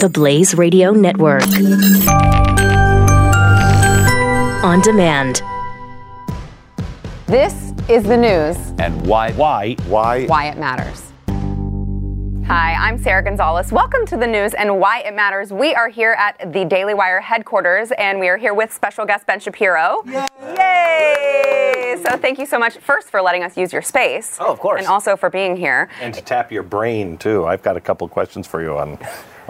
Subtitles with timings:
[0.00, 1.42] the Blaze Radio Network.
[4.64, 5.42] On demand.
[7.26, 8.56] This is the news.
[8.78, 9.32] And why?
[9.32, 9.74] Why?
[9.86, 10.24] Why?
[10.24, 11.12] Why it matters.
[12.46, 13.72] Hi, I'm Sara Gonzales.
[13.72, 15.52] Welcome to the news and why it matters.
[15.52, 19.26] We are here at the Daily Wire headquarters, and we are here with special guest
[19.26, 20.02] Ben Shapiro.
[20.06, 20.26] Yay!
[20.56, 22.02] Yay!
[22.02, 24.38] So thank you so much first for letting us use your space.
[24.40, 24.78] Oh, of course.
[24.78, 25.90] And also for being here.
[26.00, 27.44] And to tap your brain too.
[27.44, 28.98] I've got a couple questions for you on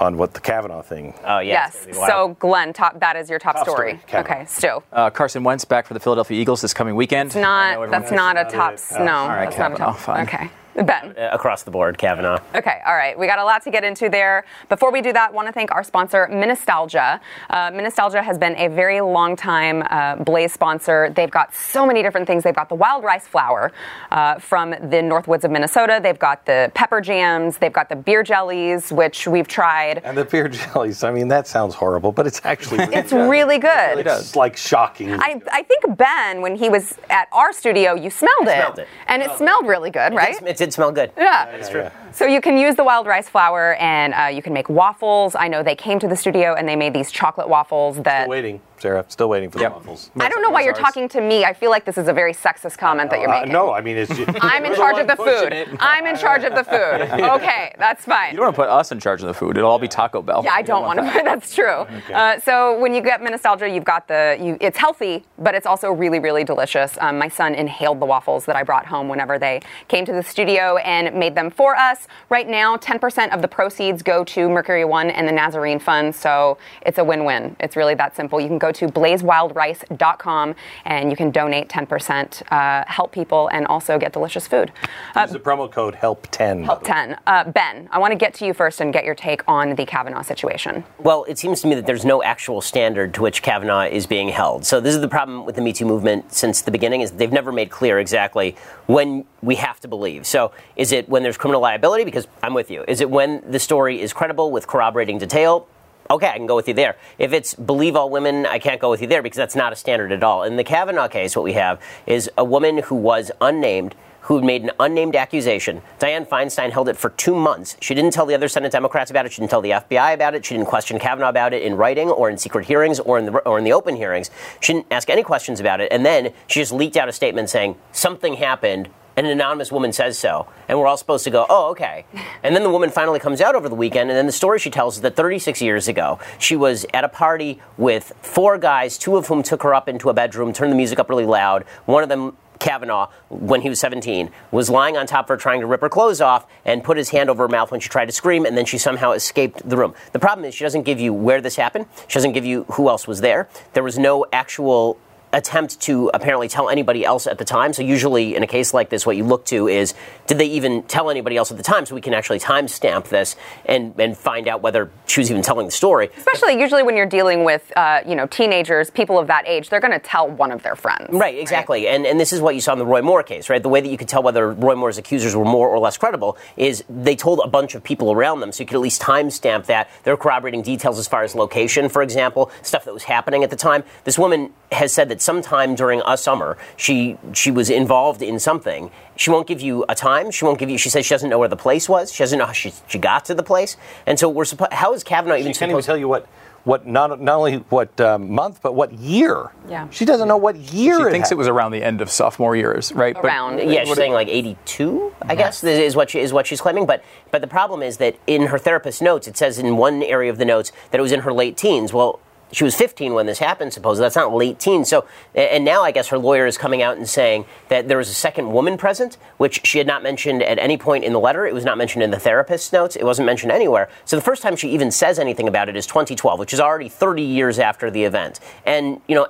[0.01, 1.15] on what the Kavanaugh thing.
[1.25, 1.71] Oh yeah.
[1.71, 1.87] Yes.
[2.09, 4.01] So Glenn, top, that is your top, Top story.
[4.09, 4.83] story, okay, Stu.
[4.93, 7.29] Uh, Carson Wentz back for the Philadelphia Eagles this coming weekend.
[7.29, 7.91] It's not.
[7.91, 8.75] That's not a top.
[8.75, 8.81] it.
[8.99, 9.99] no, all right, that's not a Kavanaugh, top.
[9.99, 10.27] fine.
[10.27, 11.15] Okay, Ben.
[11.17, 12.39] Uh, across the board, Kavanaugh.
[12.55, 13.19] Okay, all right.
[13.19, 14.45] We got a lot to get into there.
[14.69, 17.21] Before we do that, want to thank our sponsor, Minnestalgia.
[17.49, 21.11] Uh, Minnestalgia has been a very long time uh, Blaze sponsor.
[21.11, 22.45] They've got so many different things.
[22.45, 23.73] They've got the wild rice flour
[24.11, 26.01] uh, from the North Woods of Minnesota.
[26.03, 27.59] They've got the pepper jams.
[27.59, 29.99] They've got the beer jellies, which we've tried.
[30.05, 31.03] And the beer jellies.
[31.05, 33.31] I mean, that sounds horrible, but it's actually really It's good.
[33.31, 33.99] really good.
[33.99, 35.13] It It's like shocking.
[35.15, 38.89] I, I think Ben, when he was at our studio, you smelled it, smelled it.
[39.07, 40.41] and it smelled really good, right?
[40.43, 41.11] It, it did smell good.
[41.17, 41.47] Yeah.
[41.57, 41.91] It's true.
[42.13, 45.35] So you can use the wild rice flour and uh, you can make waffles.
[45.35, 48.23] I know they came to the studio and they made these chocolate waffles that.
[48.23, 49.05] Still waiting, Sarah.
[49.09, 49.73] Still waiting for the Yep.
[49.75, 50.11] waffles.
[50.19, 50.83] I don't know why you're ours?
[50.83, 51.45] talking to me.
[51.45, 53.43] I feel like this is a very sexist comment that you're making.
[53.43, 53.53] Uh, making.
[53.53, 54.15] no, I mean it's.
[54.17, 55.53] Just, I'm in charge one of the food.
[55.53, 55.69] it.
[55.79, 57.09] I'm in charge of the food.
[57.41, 58.33] Okay, that's fine.
[58.33, 59.57] You don't want to put us in charge of the food.
[59.57, 60.43] It'll all be Taco Bell.
[60.45, 61.05] Yeah, I don't want to.
[61.25, 61.87] That's true.
[62.13, 64.37] Uh, so when you get Nostalgia, you've got the.
[64.41, 66.99] You, it's healthy, but it's also really, really delicious.
[67.01, 70.23] Um, my son inhaled the waffles that I brought home whenever they came to the
[70.23, 72.00] studio and made them for us.
[72.29, 76.15] Right now, 10% of the proceeds go to Mercury One and the Nazarene Fund.
[76.15, 77.57] So it's a win-win.
[77.61, 78.41] It's really that simple.
[78.41, 80.55] You can go to blazewildrice.com
[80.85, 84.73] and you can donate 10%, uh, help people, and also get delicious food.
[85.15, 86.65] Uh, Use the promo code HELP10.
[86.65, 87.17] help 10.
[87.27, 89.85] Uh, ben, I want to get to you first and get your take on the
[89.87, 90.85] Kavanaugh situation.
[90.99, 94.29] Well, it seems to me that there's no actual standard to which Kavanaugh is being
[94.29, 94.65] held.
[94.65, 97.33] So this is the problem with the Me Too movement since the beginning is they've
[97.33, 98.57] never made clear exactly
[98.87, 100.27] when we have to believe.
[100.27, 102.05] So is it when there's criminal liability?
[102.05, 102.85] Because I'm with you.
[102.87, 105.67] Is it when the story is credible with corroborating detail?
[106.11, 106.97] Okay, I can go with you there.
[107.19, 109.77] If it's believe all women, I can't go with you there because that's not a
[109.77, 110.43] standard at all.
[110.43, 114.63] In the Kavanaugh case, what we have is a woman who was unnamed who made
[114.63, 115.83] an unnamed accusation.
[115.99, 117.77] Dianne Feinstein held it for two months.
[117.81, 119.33] She didn't tell the other Senate Democrats about it.
[119.33, 120.45] She didn't tell the FBI about it.
[120.45, 123.33] She didn't question Kavanaugh about it in writing or in secret hearings or in the
[123.39, 124.31] or in the open hearings.
[124.61, 125.91] She didn't ask any questions about it.
[125.91, 128.91] And then she just leaked out a statement saying something happened.
[129.17, 132.05] And an anonymous woman says so, and we're all supposed to go, oh, okay.
[132.43, 134.71] And then the woman finally comes out over the weekend, and then the story she
[134.71, 139.17] tells is that 36 years ago, she was at a party with four guys, two
[139.17, 141.65] of whom took her up into a bedroom, turned the music up really loud.
[141.87, 145.61] One of them Kavanaugh, when he was 17, was lying on top of her trying
[145.61, 148.05] to rip her clothes off and put his hand over her mouth when she tried
[148.05, 149.95] to scream, and then she somehow escaped the room.
[150.13, 151.87] The problem is she doesn't give you where this happened.
[152.07, 153.49] She doesn't give you who else was there.
[153.73, 154.99] There was no actual
[155.33, 157.73] attempt to apparently tell anybody else at the time.
[157.73, 159.95] So usually in a case like this, what you look to is
[160.27, 163.37] did they even tell anybody else at the time so we can actually timestamp this
[163.65, 166.11] and, and find out whether she was even telling the story.
[166.17, 169.81] Especially usually when you're dealing with, uh, you know, teenagers, people of that age, they're
[169.81, 171.09] going to tell one of their friends.
[171.11, 171.89] Right, exactly.
[171.89, 173.63] And and this is what you saw in the Roy Moore case, right?
[173.63, 176.37] The way that you could tell whether Roy Moore's accusers were more or less credible
[176.57, 179.67] is they told a bunch of people around them, so you could at least timestamp
[179.67, 179.89] that.
[180.03, 183.57] They're corroborating details as far as location, for example, stuff that was happening at the
[183.57, 183.85] time.
[184.05, 188.91] This woman has said that sometime during a summer she she was involved in something.
[189.17, 190.31] She won't give you a time.
[190.31, 190.79] She won't give you.
[190.79, 192.13] She says she doesn't know where the place was.
[192.13, 193.77] She doesn't know how she, she got to the place.
[194.07, 194.73] And so we're supposed.
[194.73, 195.87] How is Kavanaugh She even can't even supposed?
[195.87, 196.27] tell you what,
[196.65, 199.51] what not, not only what um, month, but what year.
[199.69, 199.89] Yeah.
[199.91, 202.57] She doesn't know what year She it thinks it was around the end of sophomore
[202.57, 203.17] years, right?
[203.17, 203.59] Around.
[203.59, 206.87] Yeah, she's saying like 82, I guess, is what she, is what she's claiming.
[206.87, 210.31] But but the problem is that in her therapist's notes, it says in one area
[210.31, 211.93] of the notes that it was in her late teens.
[211.93, 212.21] Well,
[212.53, 214.05] she was 15 when this happened, supposedly.
[214.05, 214.89] That's not late teens.
[214.89, 218.09] So, and now I guess her lawyer is coming out and saying that there was
[218.09, 221.47] a second woman present, which she had not mentioned at any point in the letter.
[221.47, 222.97] It was not mentioned in the therapist's notes.
[222.97, 223.89] It wasn't mentioned anywhere.
[224.05, 226.89] So the first time she even says anything about it is 2012, which is already
[226.89, 228.41] 30 years after the event.
[228.67, 229.29] And, you know,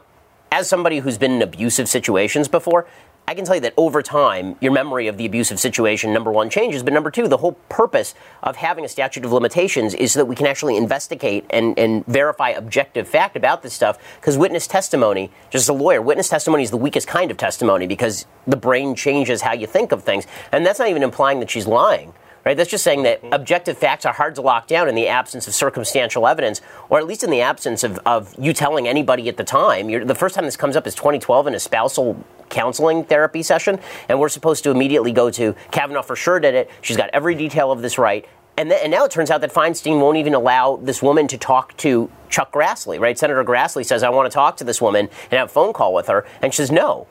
[0.52, 2.86] as somebody who's been in abusive situations before,
[3.30, 6.50] I can tell you that over time, your memory of the abusive situation, number one,
[6.50, 6.82] changes.
[6.82, 8.12] But number two, the whole purpose
[8.42, 12.04] of having a statute of limitations is so that we can actually investigate and, and
[12.06, 13.98] verify objective fact about this stuff.
[14.16, 17.86] Because witness testimony, just as a lawyer, witness testimony is the weakest kind of testimony
[17.86, 20.26] because the brain changes how you think of things.
[20.50, 22.12] And that's not even implying that she's lying.
[22.44, 22.56] Right?
[22.56, 23.32] That's just saying that mm-hmm.
[23.32, 27.06] objective facts are hard to lock down in the absence of circumstantial evidence, or at
[27.06, 29.90] least in the absence of, of you telling anybody at the time.
[29.90, 33.78] You're, the first time this comes up is 2012 in a spousal counseling therapy session,
[34.08, 36.70] and we're supposed to immediately go to Kavanaugh for sure did it.
[36.82, 38.26] She's got every detail of this right.
[38.56, 41.38] And, th- and now it turns out that Feinstein won't even allow this woman to
[41.38, 43.18] talk to Chuck Grassley, right?
[43.18, 45.94] Senator Grassley says, I want to talk to this woman and have a phone call
[45.94, 46.26] with her.
[46.42, 47.06] And she says, no.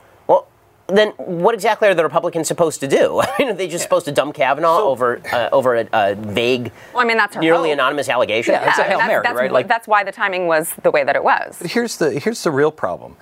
[0.89, 3.21] Well, then what exactly are the Republicans supposed to do?
[3.23, 6.71] I mean, are they just supposed to dump Kavanaugh over uh, over a, a vague,
[6.93, 7.73] Well, I mean, that's her nearly hope.
[7.75, 8.53] anonymous allegation?
[8.53, 9.51] Yeah, it's a I mean, Hail that's, Mary, that's, right?
[9.51, 11.59] Like- that's why the timing was the way that it was.
[11.63, 13.15] here's the here's the real problem.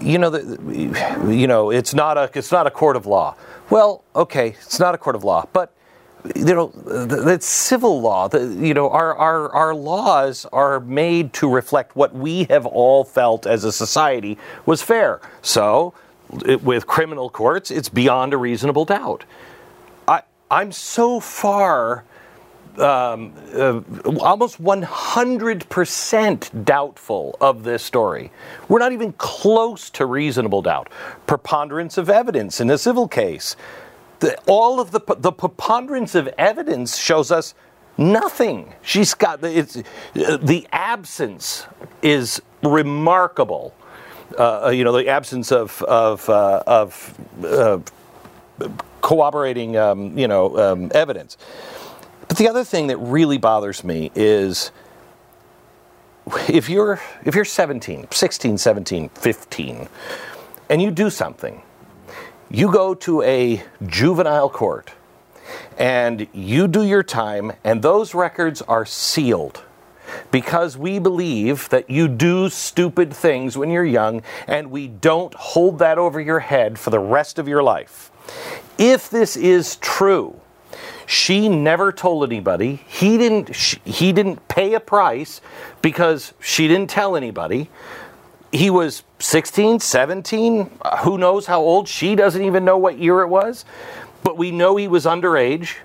[0.00, 3.36] You know, the, you know, it's not a it's not a court of law.
[3.68, 5.74] Well, okay, it's not a court of law, but
[6.34, 8.28] you know, th- it's civil law.
[8.28, 13.04] The, you know, our, our our laws are made to reflect what we have all
[13.04, 15.20] felt as a society was fair.
[15.42, 16.09] So, it,
[16.62, 19.24] with criminal courts, it's beyond a reasonable doubt.
[20.06, 22.04] I I'm so far
[22.78, 23.80] um, uh,
[24.20, 28.30] almost 100% doubtful of this story.
[28.68, 30.88] We're not even close to reasonable doubt.
[31.26, 33.56] Preponderance of evidence in a civil case.
[34.20, 37.54] The, all of the the preponderance of evidence shows us
[37.96, 38.74] nothing.
[38.82, 41.66] She's got it's, uh, the absence
[42.02, 43.74] is remarkable.
[44.38, 47.78] Uh, you know, the absence of of uh, of uh,
[49.02, 51.36] corroborating, um, you know, um, evidence.
[52.28, 54.70] But the other thing that really bothers me is
[56.48, 59.88] if you're if you're 17, 16, 17, 15
[60.68, 61.62] and you do something,
[62.50, 64.92] you go to a juvenile court
[65.78, 69.62] and you do your time and those records are sealed
[70.30, 75.78] because we believe that you do stupid things when you're young and we don't hold
[75.78, 78.10] that over your head for the rest of your life.
[78.78, 80.40] If this is true,
[81.06, 82.82] she never told anybody.
[82.86, 85.40] He didn't sh he didn't pay a price
[85.82, 87.68] because she didn't tell anybody.
[88.52, 91.86] He was 16, 17, uh, who knows how old?
[91.88, 93.64] She doesn't even know what year it was.
[94.22, 95.76] But we know he was underage.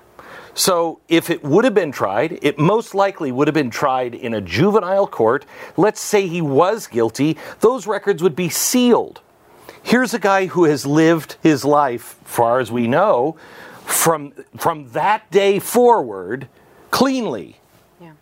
[0.56, 4.32] So if it would have been tried, it most likely would have been tried in
[4.32, 5.44] a juvenile court.
[5.76, 9.20] Let's say he was guilty, those records would be sealed.
[9.82, 13.36] Here's a guy who has lived his life, far as we know,
[13.84, 16.48] from from that day forward
[16.90, 17.58] cleanly.
[18.00, 18.12] Yeah.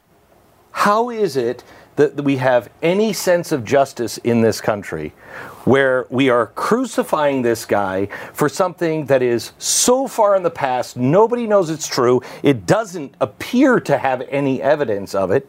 [0.73, 1.63] How is it
[1.95, 5.13] that we have any sense of justice in this country
[5.65, 10.97] where we are crucifying this guy for something that is so far in the past,
[10.97, 15.49] nobody knows it's true, it doesn't appear to have any evidence of it,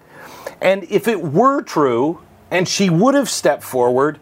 [0.61, 2.21] and if it were true
[2.51, 4.19] and she would have stepped forward,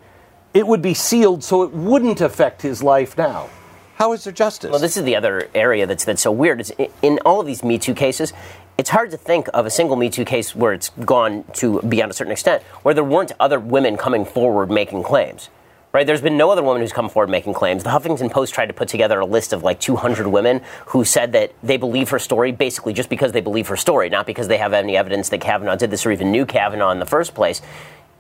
[0.54, 3.50] it would be sealed so it wouldn't affect his life now.
[3.96, 4.72] How is there justice?
[4.72, 6.60] Well, this is the other area that's that's so weird.
[6.60, 8.34] It's in, in all of these Me Too cases.
[8.78, 12.12] It's hard to think of a single Me Too case where it's gone to beyond
[12.12, 15.50] a certain extent, where there weren't other women coming forward making claims.
[15.94, 16.08] Right?
[16.08, 17.84] There's been no other woman who's come forward making claims.
[17.84, 21.34] The Huffington Post tried to put together a list of like 200 women who said
[21.34, 24.58] that they believe her story basically just because they believe her story, not because they
[24.58, 27.62] have any evidence that Kavanaugh did this or even knew Kavanaugh in the first place.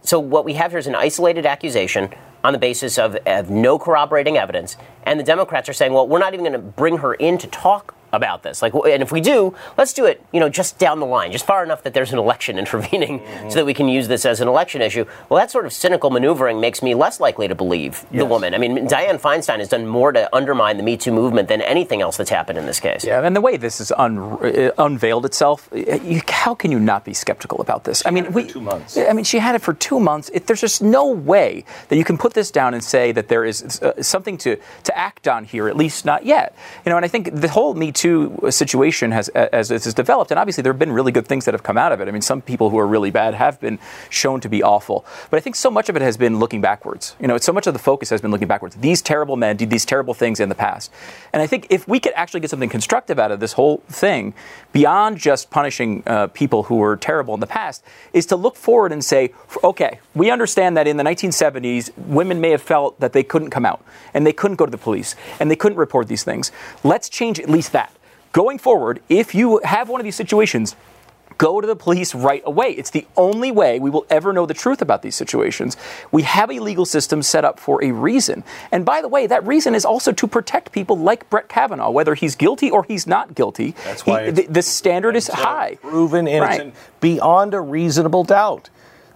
[0.04, 3.80] So what we have here is an isolated accusation on the basis of, of no
[3.80, 7.14] corroborating evidence, and the Democrats are saying, "Well, we're not even going to bring her
[7.14, 8.62] in to talk about this.
[8.62, 11.48] Like, and if we do, let's do it, you know, just down the line, just
[11.48, 13.50] far enough that there's an election intervening, Mm-hmm.
[13.50, 16.10] so that we can use this as an election issue." Well, that sort of cynical
[16.12, 18.54] maneuvering makes me less likely to believe the woman.
[18.54, 22.02] I mean, Dianne Feinstein has done more to undermine the Me Too movement than anything
[22.02, 23.04] else that's happened in this case.
[23.04, 26.80] Yeah, and the way this has un- uh, unveiled itself, uh, you, how can you
[26.80, 28.06] not be skeptical about this?
[28.06, 28.96] I mean, we, two months.
[28.96, 30.30] I mean, she had it for two months.
[30.34, 33.46] It, there's just no way that you can put this down and say that there
[33.46, 36.56] is uh, something to, to act on here, at least not yet.
[36.86, 40.32] You know, and I think the whole Me Too situation has, as this has developed,
[40.32, 42.08] and obviously there have been really good things that have come out of it.
[42.08, 45.38] I mean, some people who are really bad have been shown to be awful, but
[45.38, 47.16] I think so much of it has been looking backwards.
[47.20, 48.76] You know, so much of the focus has been looking backwards.
[48.76, 50.92] These terrible men did these terrible things in the past,
[51.32, 54.34] and I think if we could actually get something constructive out of this whole thing,
[54.72, 58.92] beyond just punishing uh, people who were terrible in the past, is to look forward
[58.92, 63.24] and say, okay, we understand that in the 1970s, women may have felt that they
[63.24, 66.24] couldn't come out and they couldn't go to the police and they couldn't report these
[66.24, 66.52] things.
[66.84, 67.92] Let's change at least that.
[68.32, 70.76] Going forward, if you have one of these situations,
[71.38, 72.70] go to the police right away.
[72.70, 75.76] It's the only way we will ever know the truth about these situations.
[76.12, 78.44] We have a legal system set up for a reason.
[78.72, 82.14] And by the way, that reason is also to protect people like Brett Kavanaugh, whether
[82.16, 83.76] he's guilty or he's not guilty.
[83.84, 85.78] That's why He- the, the standard is high.
[85.82, 87.02] Proven innocent Right.
[87.02, 88.70] beyond a reasonable doubt.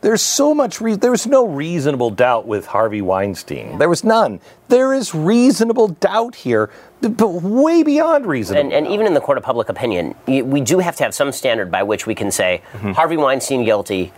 [0.07, 0.79] There's so much.
[0.79, 3.77] Re- there was no reasonable doubt with Harvey Weinstein.
[3.77, 4.39] There was none.
[4.69, 6.69] There is reasonable doubt here,
[7.01, 8.71] but way beyond reasonable.
[8.71, 11.33] And, and even in the court of public opinion, we do have to have some
[11.33, 12.91] standard by which we can say Mm-hmm.
[12.91, 14.13] Harvey Weinstein guilty,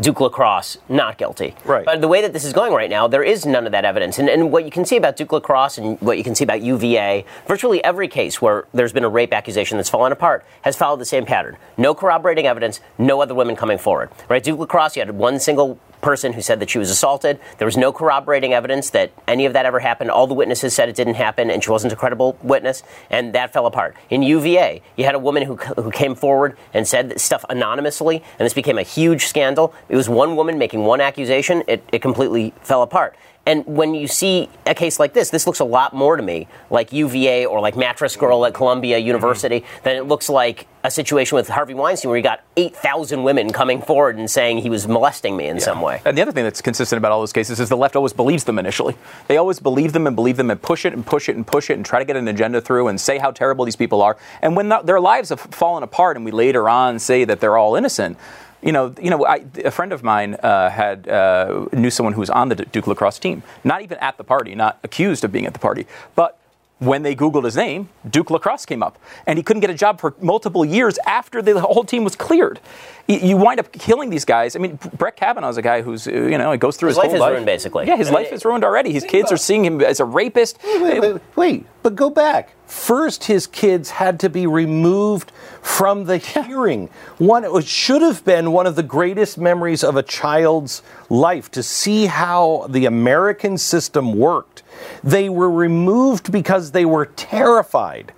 [0.00, 1.54] Duke Lacrosse not guilty.
[1.64, 1.84] Right.
[1.84, 4.18] But the way that this is going right now, there is none of that evidence.
[4.18, 6.62] And, and what you can see about Duke Lacrosse and what you can see about
[6.62, 10.98] UVA, virtually every case where there's been a rape accusation that's fallen apart has followed
[10.98, 11.56] the same pattern.
[11.76, 14.10] No corroborating evidence, no other women coming forward.
[14.28, 14.42] Right?
[14.42, 17.40] Duke Lacrosse, you had one single person who said that she was assaulted.
[17.56, 20.10] There was no corroborating evidence that any of that ever happened.
[20.10, 23.54] All the witnesses said it didn't happen, and she wasn't a credible witness, and that
[23.54, 23.96] fell apart.
[24.10, 28.44] In UVA, you had a woman who, who came forward and said stuff anonymously, and
[28.44, 29.72] this became a huge scandal.
[29.88, 33.16] It was one woman making one accusation, it, it completely fell apart.
[33.46, 36.48] And when you see a case like this, this looks a lot more to me
[36.70, 39.84] like UVA or like Mattress Girl at Columbia University mm-hmm.
[39.84, 43.80] than it looks like a situation with Harvey Weinstein where you got 8,000 women coming
[43.80, 45.62] forward and saying he was molesting me in yeah.
[45.62, 46.00] some way.
[46.04, 48.44] And the other thing that's consistent about all those cases is the left always believes
[48.44, 48.94] them initially.
[49.28, 51.70] They always believe them and believe them and push it and push it and push
[51.70, 54.16] it and try to get an agenda through and say how terrible these people are.
[54.42, 57.56] And when the, their lives have fallen apart and we later on say that they're
[57.56, 58.18] all innocent,
[58.64, 62.20] you know, you know, I, a friend of mine uh, had uh, knew someone who
[62.20, 65.46] was on the Duke lacrosse team, not even at the party, not accused of being
[65.46, 66.38] at the party, but
[66.84, 68.98] when they Googled his name, Duke Lacrosse came up.
[69.26, 72.60] And he couldn't get a job for multiple years after the whole team was cleared.
[73.06, 74.56] You wind up killing these guys.
[74.56, 76.96] I mean, Brett Kavanaugh is a guy who's, uh, you know, he goes through his,
[76.96, 77.30] his life whole is life.
[77.32, 77.86] ruined, basically.
[77.86, 78.92] Yeah, his life is ruined already.
[78.92, 80.58] His kids are seeing him as a rapist.
[80.64, 82.54] Wait, wait, wait, wait, but go back.
[82.66, 86.88] First, his kids had to be removed from the hearing.
[87.18, 91.62] One, it should have been one of the greatest memories of a child's life to
[91.62, 94.62] see how the American system worked.
[95.02, 98.12] They were removed because they were terrified.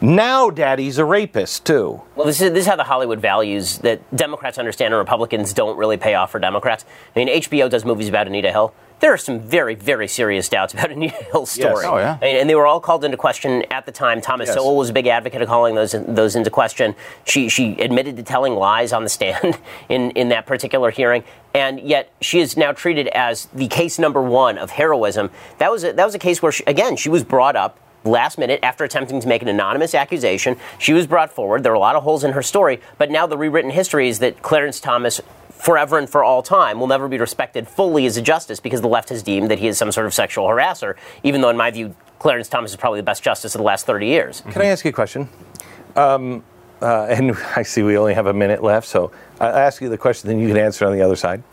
[0.00, 2.02] Now, daddy's a rapist, too.
[2.16, 5.76] Well, this is, this is how the Hollywood values that Democrats understand and Republicans don't
[5.78, 6.84] really pay off for Democrats.
[7.14, 10.72] I mean, HBO does movies about Anita Hill there are some very, very serious doubts
[10.72, 11.84] about Anita Hill's story.
[11.84, 11.92] Yes.
[11.92, 12.14] Oh, yeah.
[12.22, 14.20] And, and, they were all called into question at the time.
[14.20, 14.56] Thomas yes.
[14.56, 16.94] Sowell was a big advocate of calling those those into question.
[17.24, 21.24] She she admitted to telling lies on the stand in, in that particular hearing.
[21.52, 25.30] And yet she is now treated as the case number one of heroism.
[25.58, 28.38] That was a, that was a case where, she, again, she was brought up last
[28.38, 30.56] minute after attempting to make an anonymous accusation.
[30.78, 31.62] She was brought forward.
[31.62, 34.18] There are a lot of holes in her story, but now the rewritten history is
[34.20, 35.20] that Clarence Thomas
[35.62, 38.88] forever and for all time will never be respected fully as a justice because the
[38.88, 41.70] left has deemed that he is some sort of sexual harasser, even though, in my
[41.70, 44.42] view, Clarence Thomas is probably the best justice of the last 30 years.
[44.50, 45.28] Can I ask you a question?
[45.94, 46.42] Um,
[46.80, 49.98] uh, and I see we only have a minute left, so I'll ask you the
[49.98, 51.44] question, then you can answer on the other side.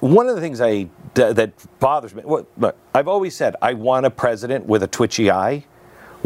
[0.00, 4.10] One of the things I, that bothers me, look, I've always said I want a
[4.10, 5.64] president with a twitchy eye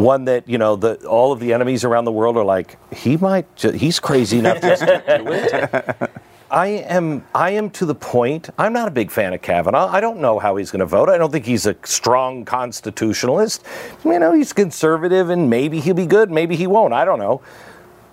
[0.03, 3.17] one that you know the, all of the enemies around the world are like he
[3.17, 6.11] might ju- he's crazy enough just to do it.
[6.51, 8.51] I am I am to the point.
[8.59, 9.89] I'm not a big fan of Kavanaugh.
[9.89, 11.09] I don't know how he's going to vote.
[11.09, 13.65] I don't think he's a strong constitutionalist.
[14.05, 16.93] You know, he's conservative and maybe he'll be good, maybe he won't.
[16.93, 17.41] I don't know.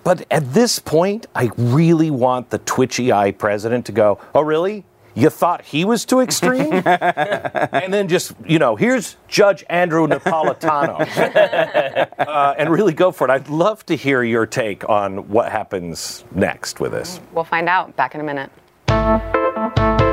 [0.03, 4.85] But at this point, I really want the twitchy eye president to go, "Oh, really?
[5.17, 6.71] You thought he was too extreme?
[6.85, 10.99] and then just, you know, here's Judge Andrew Napolitano.
[12.19, 13.31] uh, and really go for it.
[13.31, 17.19] I'd love to hear your take on what happens next with this.
[17.33, 20.06] We'll find out back in a minute.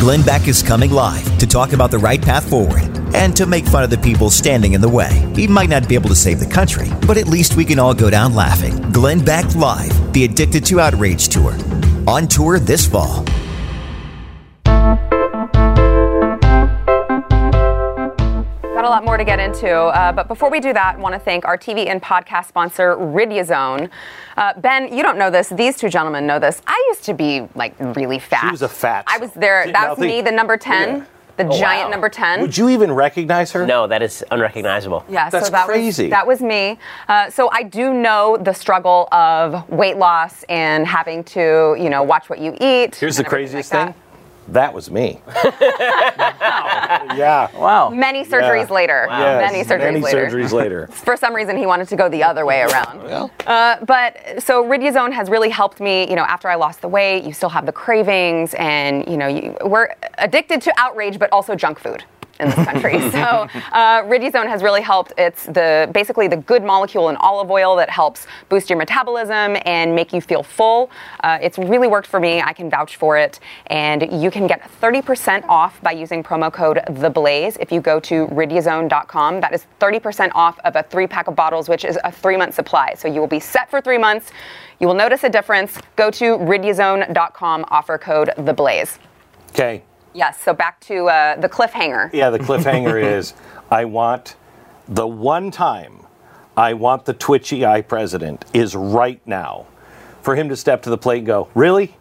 [0.00, 3.66] Glenn Beck is coming live to talk about the right path forward and to make
[3.66, 5.30] fun of the people standing in the way.
[5.36, 7.92] He might not be able to save the country, but at least we can all
[7.92, 8.80] go down laughing.
[8.92, 11.54] Glenn Beck Live, the Addicted to Outrage Tour.
[12.08, 13.26] On tour this fall.
[18.90, 21.20] A lot more to get into, uh, but before we do that, I want to
[21.20, 23.88] thank our TV and podcast sponsor, Riduzone.
[24.36, 25.48] Uh, ben, you don't know this.
[25.48, 26.60] These two gentlemen know this.
[26.66, 28.46] I used to be like really fat.
[28.46, 29.04] She was a fat.
[29.06, 29.70] I was there.
[29.70, 30.98] That was me, the number ten.
[30.98, 31.04] Yeah
[31.36, 31.90] the oh, giant wow.
[31.92, 32.42] number 10.
[32.42, 33.64] Would you even recognize her?
[33.64, 35.06] No, that is unrecognizable.
[35.08, 36.02] Yeah, that's so that crazy.
[36.04, 36.78] Was, that was me.
[37.08, 42.02] Uh, so I do know the struggle of weight loss and having to, you know,
[42.02, 42.96] watch what you eat.
[42.96, 43.94] Here's the craziest like thing.
[43.94, 44.09] That
[44.72, 45.20] was me.
[45.26, 47.06] wow.
[47.16, 47.50] Yeah.
[47.56, 47.90] Wow.
[47.90, 48.74] Many surgeries yeah.
[48.74, 49.06] later.
[49.08, 49.20] Wow.
[49.20, 49.52] Yes.
[49.52, 50.26] Many surgeries Many later.
[50.26, 50.86] surgeries later.
[50.92, 53.00] For some reason, he wanted to go the other way around.
[53.10, 53.30] Well.
[53.46, 56.08] Uh, but so Riduzone has really helped me.
[56.08, 59.26] You know, after I lost the weight, you still have the cravings, and you know,
[59.26, 59.88] you, we're
[60.18, 62.04] addicted to outrage, but also junk food
[62.40, 62.98] in this country.
[63.10, 64.02] so uh,
[64.50, 65.12] has really helped.
[65.16, 69.94] It's the basically the good molecule in olive oil that helps boost your metabolism and
[69.94, 70.90] make you feel full.
[71.20, 72.40] Uh, it's really worked for me.
[72.40, 73.40] I can vouch for it.
[73.66, 78.00] And you can get 30% off by using promo code The Blaze if you go
[78.00, 79.40] to riduzone.com.
[79.40, 82.54] That is 30% off of a three pack of bottles, which is a three month
[82.54, 82.94] supply.
[82.94, 84.30] So you will be set for three months.
[84.80, 85.78] You will notice a difference.
[85.96, 88.98] Go to riduzone.com, offer code The Blaze.
[89.50, 89.82] Okay,
[90.12, 92.12] Yes, so back to uh, the cliffhanger.
[92.12, 93.34] Yeah, the cliffhanger is
[93.70, 94.36] I want
[94.88, 96.06] the one time
[96.56, 99.66] I want the twitchy eye president is right now
[100.22, 101.96] for him to step to the plate and go, Really?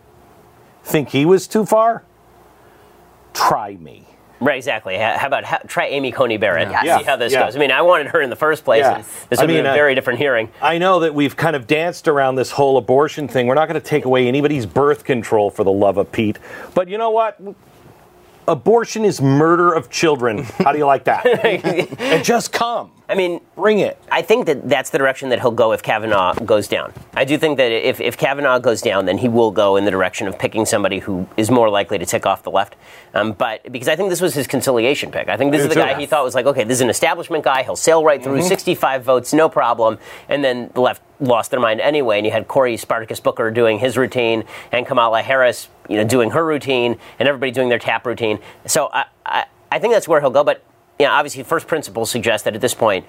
[0.84, 2.04] Think he was too far?
[3.34, 4.08] Try me.
[4.42, 4.98] Right, exactly.
[4.98, 6.70] How how about how, try Amy Coney Barrett?
[6.72, 6.98] Yeah.
[6.98, 7.46] See how this Yeah.
[7.46, 7.56] goes.
[7.56, 8.96] I mean, I wanted her in the first place, Yeah.
[8.96, 10.50] and this I would be mean, a uh, very different hearing.
[10.62, 13.48] I know that we've kind of danced around this whole abortion thing.
[13.48, 16.40] We're not going to take away anybody's birth control for the love of Pete.
[16.74, 17.38] But you know what?
[18.50, 20.40] Abortion is murder of children.
[20.40, 21.24] How do you like that?
[22.00, 22.92] and just come.
[23.08, 24.02] I mean, Bring it.
[24.10, 26.94] I think that that's the direction that he'll go if Kavanaugh goes down.
[27.14, 29.92] I do think that if, if Kavanaugh goes down, then he will go in the
[29.92, 32.78] direction of picking somebody who is more likely to tick off the left.
[33.14, 35.28] Um, but because I think this was his conciliation pick.
[35.28, 37.44] I think this is the guy he thought was like, okay, this is an establishment
[37.44, 37.64] guy.
[37.64, 40.00] He'll sail right through, 65 votes, no problem.
[40.30, 42.18] And then the left lost their mind anyway.
[42.18, 46.32] And you had Corey Spartacus Booker doing his routine and Kamala Harris, you know, doing
[46.32, 48.40] her routine and everybody doing their tap routine.
[48.66, 50.44] So I, I, I think that's where he'll go.
[50.44, 50.64] But
[50.98, 53.06] you know, obviously, first principles suggest that at this point,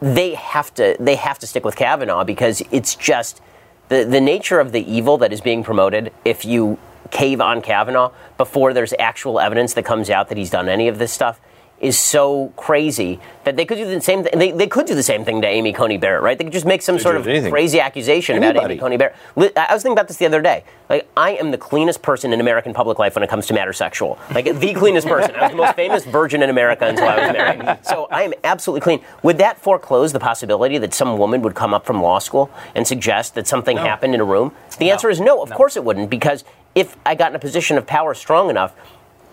[0.00, 3.40] they have to they have to stick with Kavanaugh because it's just
[3.88, 6.12] the the nature of the evil that is being promoted.
[6.24, 6.78] If you
[7.10, 10.98] cave on Kavanaugh before there's actual evidence that comes out that he's done any of
[10.98, 11.40] this stuff
[11.84, 14.38] is so crazy that they could do the same thing.
[14.38, 16.38] They, they could do the same thing to Amy Coney Barrett, right?
[16.38, 17.52] They could just make some sort of anything.
[17.52, 19.14] crazy accusation about Amy Coney Barrett.
[19.36, 20.64] I was thinking about this the other day.
[20.88, 23.74] Like, I am the cleanest person in American public life when it comes to matter
[23.74, 24.18] sexual.
[24.34, 25.34] Like, the cleanest person.
[25.36, 27.78] I was the most famous virgin in America until I was married.
[27.84, 29.00] So I am absolutely clean.
[29.22, 32.86] Would that foreclose the possibility that some woman would come up from law school and
[32.86, 34.52] suggest that something happened in a room?
[34.78, 35.42] The answer is no.
[35.42, 38.74] Of course it wouldn't, because if I got in a position of power strong enough,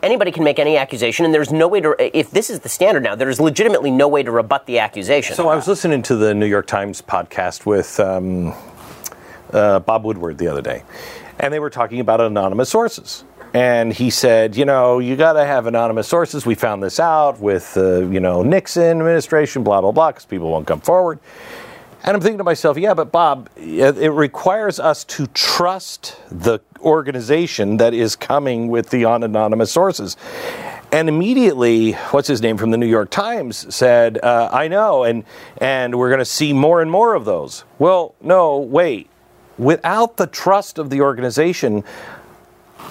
[0.04, 1.96] anybody can make any accusation, and there's no way to.
[2.18, 5.36] If this is the standard now, there's legitimately no way to rebut the accusation.
[5.36, 8.54] So I was listening to the New York Times podcast with um,
[9.52, 10.84] uh, Bob Woodward the other day,
[11.40, 13.24] and they were talking about anonymous sources.
[13.54, 16.46] And he said, you know, you got to have anonymous sources.
[16.46, 20.50] We found this out with, uh, you know, Nixon administration, blah blah blah, because people
[20.50, 21.20] won't come forward.
[22.04, 26.60] And I'm thinking to myself, yeah, but Bob, it it requires us to trust the
[26.82, 30.18] organization that is coming with the anonymous sources.
[30.92, 35.24] And immediately, what's his name from the New York Times said, uh, "I know, and
[35.58, 39.10] and we're going to see more and more of those." Well, no, wait.
[39.58, 41.84] Without the trust of the organization,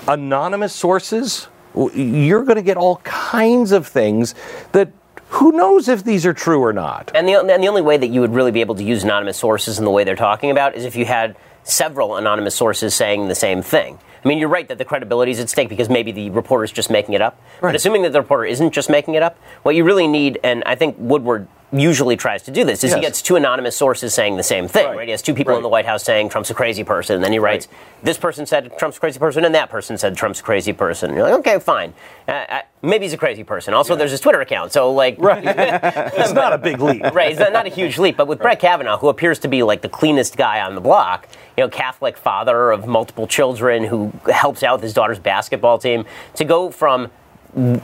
[0.09, 4.35] anonymous sources, you're going to get all kinds of things
[4.73, 4.91] that
[5.29, 7.13] who knows if these are true or not.
[7.15, 9.37] And the, and the only way that you would really be able to use anonymous
[9.37, 13.29] sources in the way they're talking about is if you had several anonymous sources saying
[13.29, 13.99] the same thing.
[14.25, 16.73] I mean, you're right that the credibility is at stake because maybe the reporter is
[16.73, 17.41] just making it up.
[17.61, 20.63] But assuming that the reporter isn't just making it up, what you really need, and
[20.67, 24.37] I think Woodward usually tries to do this, is he gets two anonymous sources saying
[24.37, 24.97] the same thing, right?
[24.97, 25.09] Right.
[25.09, 27.33] He has two people in the White House saying Trump's a crazy person, and then
[27.33, 27.69] he writes,
[28.03, 31.11] this person said Trump's a crazy person, and that person said Trump's a crazy person.
[31.11, 31.95] And you're like, okay, fine.
[32.27, 33.75] Uh, uh, maybe he's a crazy person.
[33.75, 35.45] Also, there's his Twitter account, so like, right.
[36.21, 37.03] It's not a big leap.
[37.15, 37.31] right?
[37.31, 39.83] It's not, not a huge leap, but with Brett Kavanaugh, who appears to be like
[39.83, 44.63] the cleanest guy on the block, you know, Catholic father of multiple children who helps
[44.63, 46.05] out with his daughter's basketball team,
[46.35, 47.11] to go from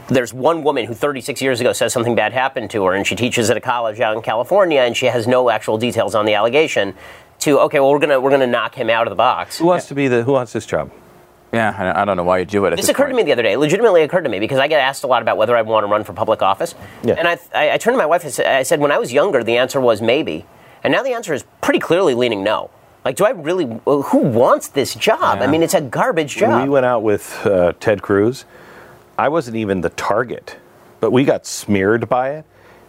[0.09, 3.17] there's one woman who 36 years ago says something bad happened to her, and she
[3.17, 6.35] teaches at a college out in California, and she has no actual details on the
[6.35, 6.95] allegation.
[7.41, 9.59] To okay, well, we're gonna we're gonna knock him out of the box.
[9.59, 10.23] Who wants to be the?
[10.23, 10.91] Who wants this job?
[11.53, 12.73] Yeah, I, I don't know why you do it.
[12.73, 13.53] At This this, occurred to me the other day.
[13.53, 15.85] It legitimately occurred to me because I get asked a lot about whether I want
[15.87, 16.75] to run for public office.
[17.05, 17.15] Yeah.
[17.15, 19.13] And I, I, I turned to my wife and said, I said, when I was
[19.13, 20.45] younger, the answer was maybe.
[20.83, 22.71] And now the answer is pretty clearly leaning no.
[23.05, 25.39] Like, do I really, who wants this job?
[25.41, 26.65] I mean, it's a garbage job.
[26.65, 28.45] we went out with uh, Ted Cruz,
[29.19, 30.57] I wasn't even the target,
[31.01, 32.45] but we got smeared by it.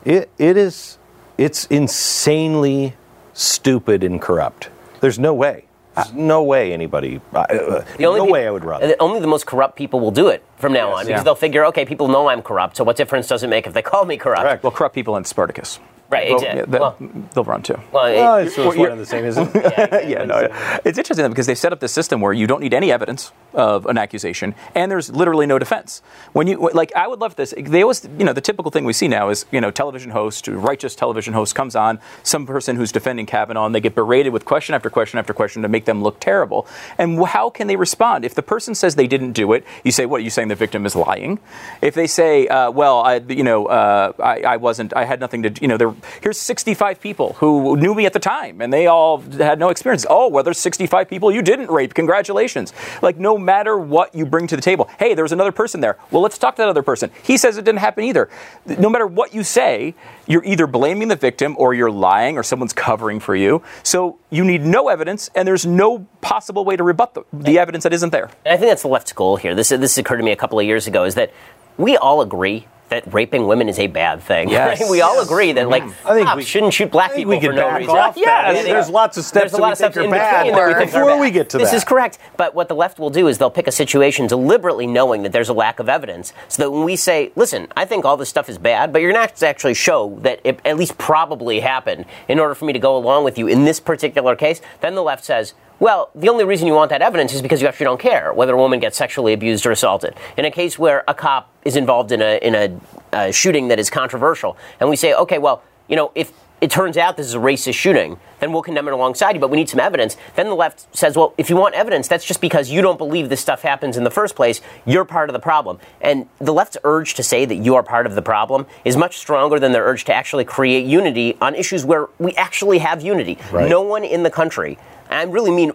[0.06, 0.98] It it is
[1.38, 2.96] it's insanely
[3.34, 4.70] stupid and corrupt.
[5.02, 5.66] There's no way.
[5.96, 7.22] There's no way anybody.
[7.34, 8.84] Uh, uh, The only no peop- way I would run.
[8.84, 11.24] uh, Only the most corrupt people will do it from now on because Yeah.
[11.24, 13.82] they'll figure, okay, people know I'm corrupt, so what difference does it make if they
[13.82, 14.42] call me corrupt?
[14.44, 14.64] Correct.
[14.64, 15.80] Well, corrupt people in Spartacus.
[16.10, 16.60] Right, Well, exactly.
[16.62, 16.96] yeah, that- Well-
[17.34, 17.78] they'll run too.
[17.92, 20.08] Well, it- Well, it's, it's Well, one and the same, isn't it?
[20.10, 20.48] yeah, no,
[20.86, 23.86] it's interesting because they've set up this system where you don't need any evidence of
[23.88, 26.02] an accusation, and there's literally no defense.
[26.34, 27.54] When you like, I would love this.
[27.58, 30.48] They always, you know, the typical thing we see now is, you know, television host,
[30.48, 34.46] righteous television host comes on, some person who's defending Kavanaugh, and they get berated with
[34.46, 36.68] question after question after question to make them look terrible.
[36.98, 39.66] And how can they respond if the person says they didn't do it?
[39.84, 40.22] You say, what?
[40.22, 41.40] Are you saying the victim is lying?
[41.82, 45.44] If they say, uh, well, I, you know, uh, I, I wasn't, I had nothing
[45.44, 48.88] to, you know, there, here's 65 people who knew me at the time, and they
[48.88, 50.06] all had no experience.
[50.10, 51.94] Oh, well, there's 65 people you didn't rape.
[51.94, 52.74] Congratulations.
[53.02, 55.98] Like, no matter what you bring to the table, hey, there was another person there.
[56.12, 57.12] Well, let's talk to that other person.
[57.24, 58.30] He says it didn't happen either.
[58.66, 59.96] No matter what you say,
[60.28, 63.64] you're either blaming the victim or you're lying or someone's covering for you.
[63.84, 67.84] So you need no evidence, and there's no possible way to rebut the, the evidence
[67.84, 68.30] that isn't there.
[68.46, 69.56] And I think that's the left's goal here.
[69.56, 71.04] This this occurred to me a couple of years ago.
[71.04, 71.32] Is that
[71.78, 74.50] we all agree that raping women is a bad thing.
[74.50, 74.80] Yes.
[74.80, 74.90] right?
[74.90, 77.52] We all agree that like I think cops we- shouldn't shoot black people we for
[77.54, 77.96] no reason.
[77.96, 78.22] off that.
[78.22, 80.12] Yeah, There's- lots of steps there's a that lot we of steps think are in
[80.12, 81.64] bad between we think before we get to that.
[81.64, 81.78] this that.
[81.78, 82.18] is correct.
[82.38, 85.50] But what the left will do is they'll pick a situation deliberately knowing that there's
[85.50, 88.48] a lack of evidence, so that when we say, "Listen, I think all this stuff
[88.50, 92.40] is bad," but you're not to actually show that it at least probably happened in
[92.40, 95.26] order for me to go along with you in this particular case, then the left
[95.26, 95.54] says.
[95.80, 98.54] Well, the only reason you want that evidence is because you actually don't care whether
[98.54, 100.16] a woman gets sexually abused or assaulted.
[100.36, 102.80] In a case where a cop is involved in a in a
[103.16, 106.98] uh, shooting that is controversial, and we say, okay, well, you know, if it turns
[106.98, 109.70] out this is a racist shooting, then we'll condemn it alongside you, but we need
[109.70, 110.18] some evidence.
[110.36, 113.30] Then the left says, well, if you want evidence, that's just because you don't believe
[113.30, 114.62] this stuff happens in the first place.
[114.86, 115.80] You're part of the problem.
[116.02, 119.18] And the left's urge to say that you are part of the problem is much
[119.18, 123.38] stronger than their urge to actually create unity on issues where we actually have unity.
[123.52, 123.70] Right.
[123.70, 125.72] No one in the country, and I really mean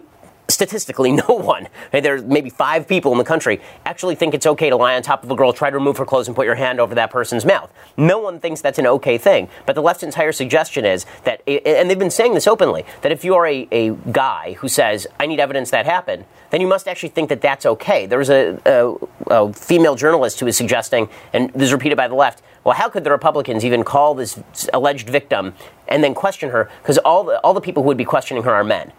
[0.49, 4.75] statistically no one there's maybe five people in the country actually think it's okay to
[4.75, 6.79] lie on top of a girl try to remove her clothes and put your hand
[6.79, 10.31] over that person's mouth no one thinks that's an okay thing but the left's entire
[10.31, 13.91] suggestion is that and they've been saying this openly that if you are a, a
[14.11, 17.65] guy who says i need evidence that happened then you must actually think that that's
[17.65, 18.93] okay there was a, a,
[19.27, 22.87] a female journalist who was suggesting and this is repeated by the left well, how
[22.87, 24.39] could the Republicans even call this
[24.73, 25.53] alleged victim
[25.89, 26.69] and then question her?
[26.81, 28.93] Because all the, all the people who would be questioning her are men.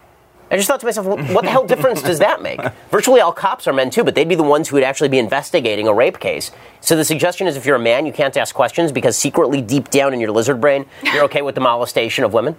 [0.51, 2.61] I just thought to myself, what the hell difference does that make?
[2.91, 5.17] Virtually all cops are men too, but they'd be the ones who would actually be
[5.17, 6.51] investigating a rape case.
[6.81, 9.89] So the suggestion is if you're a man, you can't ask questions because secretly deep
[9.89, 12.55] down in your lizard brain, you're okay with the molestation of women.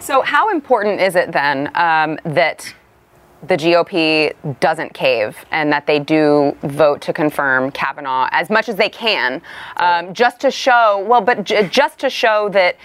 [0.00, 2.72] So, how important is it then um, that
[3.42, 8.76] the GOP doesn't cave and that they do vote to confirm Kavanaugh as much as
[8.76, 9.42] they can,
[9.76, 12.76] um, just to show, well, but j- just to show that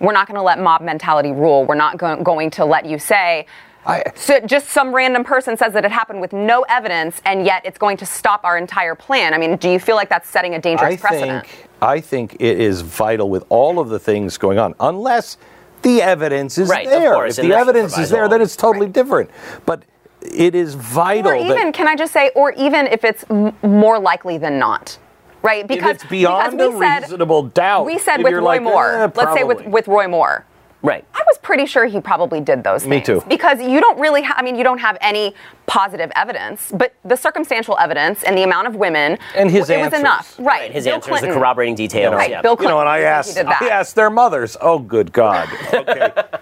[0.00, 1.64] we're not going to let mob mentality rule.
[1.64, 3.46] We're not go- going to let you say,
[3.86, 7.62] I- so just some random person says that it happened with no evidence, and yet
[7.64, 9.32] it's going to stop our entire plan.
[9.34, 11.46] I mean, do you feel like that's setting a dangerous I precedent?
[11.46, 15.38] think I think it is vital with all of the things going on, unless
[15.82, 17.14] the evidence is Right, there.
[17.14, 19.30] course, if the evidence is there, then it's totally different.
[19.64, 19.84] But
[20.20, 23.98] it is vital Or even, can I just say, or even if it's m- more
[23.98, 24.98] likely than not,
[25.40, 25.66] right?
[25.66, 27.86] Because it's beyond because a we said, reasonable doubt.
[27.86, 28.92] We said with Roy like, Moore.
[29.04, 30.44] eh, let's say with with Roy Moore.
[30.82, 31.04] Right.
[31.14, 33.06] I was pretty sure he probably did those Me things.
[33.22, 33.28] too.
[33.28, 35.34] Because you don't really, ha- I mean, you don't have any
[35.66, 39.84] positive evidence, but the circumstantial evidence and the amount of women, And his it was
[39.86, 40.00] answers.
[40.00, 40.46] enough, right?
[40.46, 42.14] Right, his Bill answers, Clinton, the corroborating details.
[42.14, 42.42] Right, yeah.
[42.42, 43.62] Bill you know, and I he asked, did that.
[43.62, 44.56] I asked their mothers.
[44.60, 45.48] Oh, good God!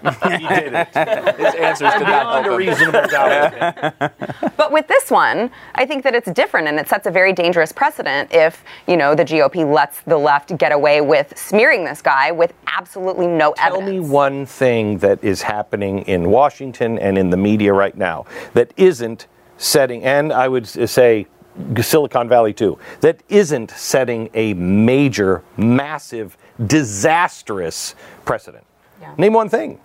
[0.01, 0.87] Okay, he did it.
[1.37, 4.13] His answers did not Beyond a help reasonable doubt.
[4.57, 7.71] But with this one, I think that it's different and it sets a very dangerous
[7.71, 12.31] precedent if, you know, the GOP lets the left get away with smearing this guy
[12.31, 13.91] with absolutely no Tell evidence.
[13.91, 18.71] me one thing that is happening in Washington and in the media right now that
[18.77, 19.25] isn't
[19.57, 21.25] setting, and I would say
[21.81, 26.37] Silicon Valley too, that isn't setting a major, massive,
[26.67, 28.65] disastrous precedent.
[29.01, 29.15] Yeah.
[29.17, 29.79] Name one thing.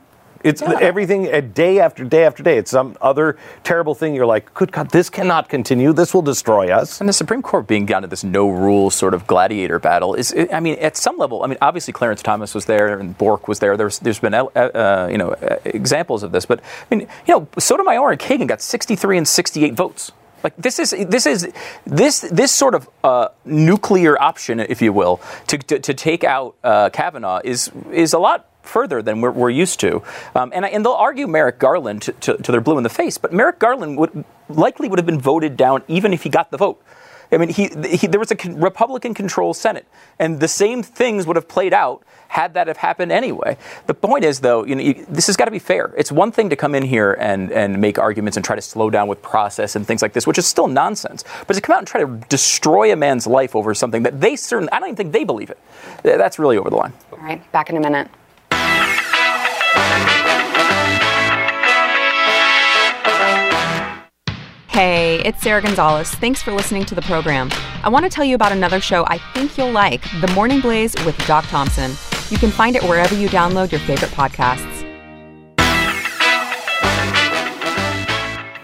[0.45, 2.59] It's everything uh, day after day after day.
[2.59, 4.15] It's some other terrible thing.
[4.15, 5.95] You're like, good God, this cannot continue.
[5.95, 7.01] This will destroy us.
[7.01, 10.35] And the Supreme Court being down to this no rules sort of gladiator battle is,
[10.53, 13.59] I mean, at some level, I mean, obviously Clarence Thomas was there and Bork was
[13.59, 13.79] there.
[13.79, 16.45] There's, there's been, uh, uh, you know, uh, examples of this.
[16.45, 20.13] But, I mean, you know, Sotomayor and Kagan got 63 and 68 votes.
[20.43, 21.51] Like this is this is
[21.87, 26.55] this this sort of uh, nuclear option, if you will, to, to, to take out
[26.63, 30.03] uh, Kavanaugh is is a lot further than we're, we're used to.
[30.35, 32.91] Um, and, I, and they'll argue Merrick Garland to, to, to their blue in the
[32.91, 36.51] face, but Merrick Garland would likely would have been voted down even if he got
[36.51, 36.83] the vote.
[37.33, 39.87] I mean, he, he there was a Republican-controlled Senate,
[40.19, 43.57] and the same things would have played out had that have happened anyway.
[43.87, 45.93] The point is, though, you know, you, this has got to be fair.
[45.97, 48.91] It's one thing to come in here and, and make arguments and try to slow
[48.91, 51.25] down with process and things like this, which is still nonsense.
[51.47, 54.37] But to come out and try to destroy a man's life over something that they
[54.37, 55.59] certainly, I don't even think they believe it.
[56.03, 56.93] That's really over the line.
[57.11, 58.09] All right, back in a minute.
[64.75, 66.11] Hey, it's Sara Gonzales.
[66.17, 67.49] Thanks for listening to the program.
[67.85, 70.97] I want to tell you about another show I think you'll like The Morning Blaze
[71.07, 71.93] with Doc Thompson.
[72.29, 74.74] You can find it wherever you download your favorite podcasts.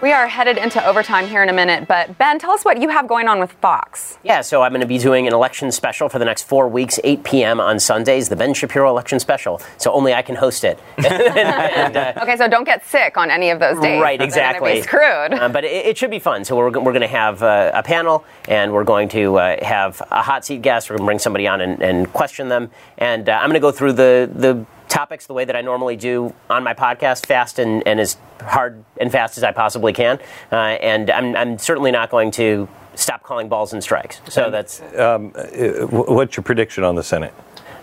[0.01, 2.89] We are headed into overtime here in a minute, but Ben, tell us what you
[2.89, 4.17] have going on with Fox.
[4.23, 6.99] Yeah, so I'm going to be doing an election special for the next four weeks,
[7.03, 7.59] 8 p.m.
[7.59, 9.61] on Sundays, the Ben Shapiro election special.
[9.77, 10.79] So only I can host it.
[10.97, 14.01] and, uh, Okay, so don't get sick on any of those days.
[14.01, 14.81] Right, Then you're gonna exactly.
[14.81, 15.33] Screwed.
[15.33, 16.45] Um, but it, it should be fun.
[16.45, 20.01] So we're, we're going to have uh, a panel, and we're going to uh, have
[20.09, 20.89] a hot seat guest.
[20.89, 23.59] We're going to bring somebody on and, and question them, and uh, I'm going to
[23.59, 27.57] go through the the topics the way that I normally do on my podcast, fast
[27.59, 30.19] and, and as hard and fast as I possibly can.
[30.51, 34.21] Uh, and I'm, I'm certainly not going to stop calling balls and strikes.
[34.29, 34.81] So that's.
[34.95, 37.33] Um, uh, what's your prediction on the Senate?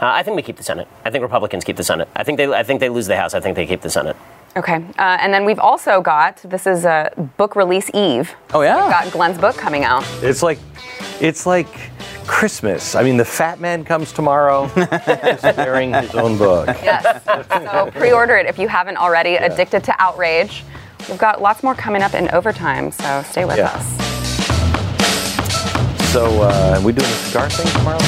[0.01, 0.87] Uh, I think we keep the Senate.
[1.05, 2.09] I think Republicans keep the Senate.
[2.14, 2.47] I think they.
[2.53, 3.35] I think they lose the House.
[3.35, 4.16] I think they keep the Senate.
[4.57, 8.35] Okay, uh, and then we've also got this is a book release eve.
[8.55, 8.83] Oh, yeah?
[8.83, 10.05] We've got Glenn's book coming out.
[10.23, 10.59] It's like,
[11.21, 11.68] it's like
[12.28, 12.94] Christmas.
[12.94, 16.68] I mean, the fat man comes tomorrow, just bearing his own book.
[16.82, 17.24] Yes.
[17.24, 19.34] so pre-order it if you haven't already.
[19.36, 20.62] Addicted to outrage.
[21.08, 23.70] We've got lots more coming up in overtime, so stay with Yeah.
[23.72, 23.86] us.
[26.12, 27.98] So, uh, are we doing a cigar thing tomorrow?
[27.98, 28.06] too?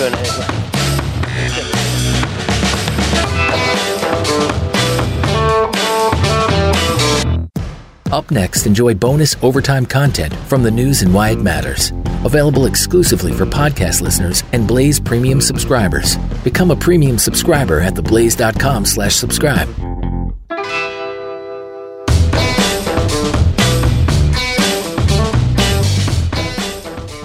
[0.00, 1.78] We're doing it.
[8.12, 11.90] Up next, enjoy bonus overtime content from the news and why it matters.
[12.24, 16.16] Available exclusively for podcast listeners and Blaze Premium subscribers.
[16.44, 19.68] Become a premium subscriber at theblaze.com slash subscribe.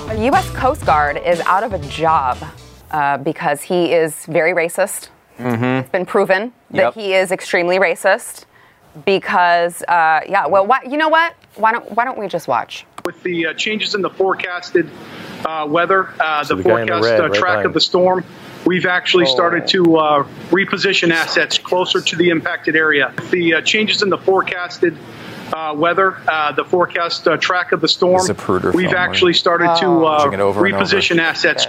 [0.09, 0.49] A U.S.
[0.51, 2.37] Coast Guard is out of a job
[2.91, 5.09] uh, because he is very racist.
[5.39, 6.93] It's been proven that Yep.
[6.95, 8.45] he is extremely racist.
[9.05, 11.35] Because, uh, yeah, well, why, you know what?
[11.55, 12.85] Why don't Why don't we just watch?
[13.05, 14.89] with the uh, changes in the forecasted
[15.45, 17.65] uh, weather, uh, So the, the guy in the forecast red, uh, right track behind.
[17.67, 18.25] of the storm,
[18.65, 23.13] we've actually started to uh, reposition assets closer to the impacted area.
[23.31, 24.97] The uh, changes in the forecasted
[25.53, 29.01] uh, weather, uh, the forecast uh, track of the storm, This is Zapruder we've film,
[29.01, 29.35] actually right?
[29.37, 31.67] started to uh, over reposition assets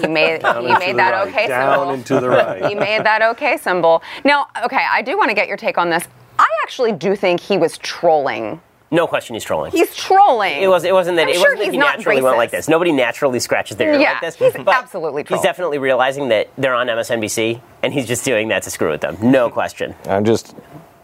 [0.00, 1.90] He made he made that okay Down symbol.
[1.94, 2.64] and to the right.
[2.66, 4.02] he made that okay symbol.
[4.24, 6.04] Now, okay, I do want to get your take on this.
[6.38, 8.60] I actually do think he was trolling.
[8.92, 9.70] No question, he's trolling.
[9.70, 10.60] He's trolling.
[10.60, 10.82] It was.
[10.84, 11.24] It wasn't that.
[11.24, 12.68] I'm it sure wasn't that he's he not naturally went like this.
[12.68, 14.34] Nobody naturally scratches their ear Yeah, like this.
[14.36, 18.64] he's But absolutely He's definitely realizing that they're on MSNBC, and he's just doing that
[18.64, 19.16] to screw with them.
[19.22, 19.94] No question.
[20.08, 20.56] I'm just,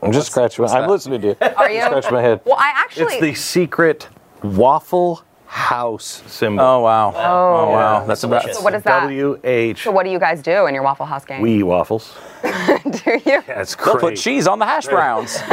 [0.03, 0.65] I'm just scratching.
[0.65, 1.37] My, I'm listening to you.
[1.57, 1.83] Are you?
[1.83, 2.41] Scratch my head.
[2.45, 3.05] Well, I actually.
[3.15, 4.09] It's the secret
[4.43, 6.65] Waffle House symbol.
[6.65, 7.13] Oh wow!
[7.15, 8.05] Oh, oh wow!
[8.07, 8.43] That's about.
[8.43, 8.59] delicious.
[8.59, 9.01] so what is that?
[9.01, 9.85] W H.
[9.85, 11.41] so what do you guys do in your Waffle House game?
[11.41, 12.15] We eat waffles.
[12.45, 13.43] do you?
[13.47, 15.39] That's They'll put cheese on the hash browns.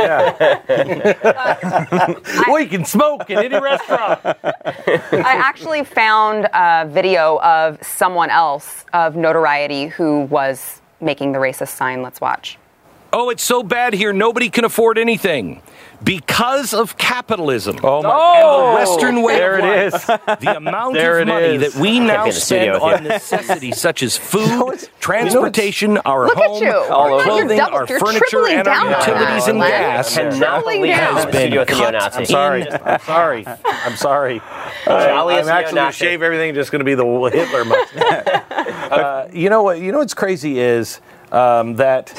[2.47, 4.19] well, you can smoke in any restaurant.
[4.25, 11.75] I actually found a video of someone else of notoriety who was making the racist
[11.75, 12.01] sign.
[12.01, 12.58] Let's watch.
[13.15, 15.62] Oh, it's so bad here, nobody can afford anything.
[16.04, 17.78] Because of capitalism.
[17.84, 20.10] Oh my And the Western way There of it life.
[20.10, 20.39] is.
[20.42, 21.74] The amount There of money is.
[21.74, 23.10] that we now be in the studio spend on you.
[23.10, 27.30] necessities such as food, transportation, our Look at home, our Look at you.
[27.32, 30.16] clothing, You're double- our you're furniture, and our on utilities that, and gas.
[30.16, 31.16] Cannot Tripling believe down.
[31.16, 31.96] he's in the studio with the cut.
[32.18, 32.72] I'm sorry.
[32.72, 33.46] I'm sorry.
[33.66, 34.42] I'm sorry.
[34.88, 36.54] I, Jolliest I'm actually going to shave everything.
[36.56, 38.44] Just going to be the Hitler mustache.
[38.92, 39.80] uh, you know what?
[39.80, 41.00] You know what's crazy is
[41.32, 42.10] um, that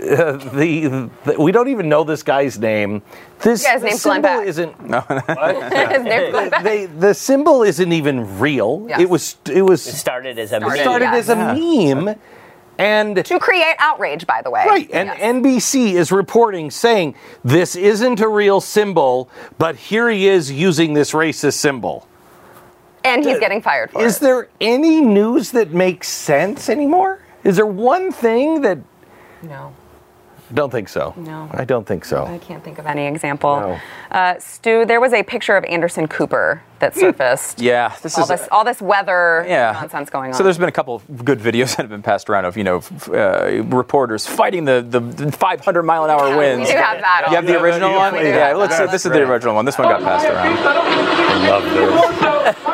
[0.00, 3.02] uh, the, the we don't even know this guy's name.
[3.40, 4.46] This Yeah, his the name's Glenn symbol Beck.
[4.48, 4.72] isn't.
[5.92, 8.86] His name's Glenn They, the symbol isn't even real.
[8.88, 9.00] Yes.
[9.00, 9.36] It was.
[9.50, 10.82] It was It started as a Started- meme.
[10.84, 11.14] started Yes.
[11.14, 12.16] as a meme,
[12.78, 14.64] and to create outrage, by the way.
[14.66, 15.20] Right, and Yes.
[15.20, 19.28] NBC is reporting saying this isn't a real symbol,
[19.58, 22.06] but here he is using this racist symbol.
[23.04, 24.20] and he's getting fired for Is it.
[24.22, 27.20] there any news that makes sense anymore?
[27.44, 28.78] Is there one thing that
[29.42, 29.74] No,
[30.52, 31.14] don't think so?
[31.16, 31.48] No.
[31.52, 32.24] I don't think so.
[32.26, 33.56] I can't think of any example.
[33.60, 33.80] No.
[34.10, 37.60] Uh, Stu, there was a picture of Anderson Cooper that surfaced.
[37.60, 39.72] Yeah, this All is this, all this weather yeah.
[39.72, 40.34] nonsense going on.
[40.34, 42.64] So there's been a couple of good videos that have been passed around of you
[42.64, 46.68] know f- uh, reporters fighting the, the, the 500 mile an hour Yeah, winds.
[46.68, 47.26] We do have that.
[47.30, 48.12] You have the original you- one?
[48.12, 48.84] we do Yeah, have let's see.
[48.84, 48.92] that.
[48.92, 49.64] This is the original one.
[49.64, 50.58] This one got passed around.
[50.58, 52.64] I love this.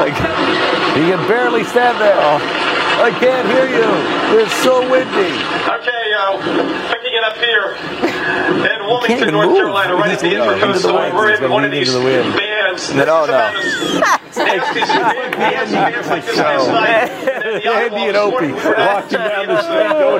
[0.00, 0.16] Like,
[0.96, 2.16] you can barely stand there.
[3.02, 4.40] I can't hear you.
[4.42, 5.32] It's so windy.
[6.40, 9.56] Picking it up here in Wilmington, North move.
[9.58, 10.82] Carolina, right at the He's leaning into Intracoastal.
[10.82, 11.14] the wind.
[11.16, 12.34] We're in one of these the wind.
[12.36, 12.94] bands.
[12.94, 13.24] No, no.
[13.24, 17.10] about as nasty as big bands, bands like this last night.
[17.44, 18.74] And the other Andy and Opie working for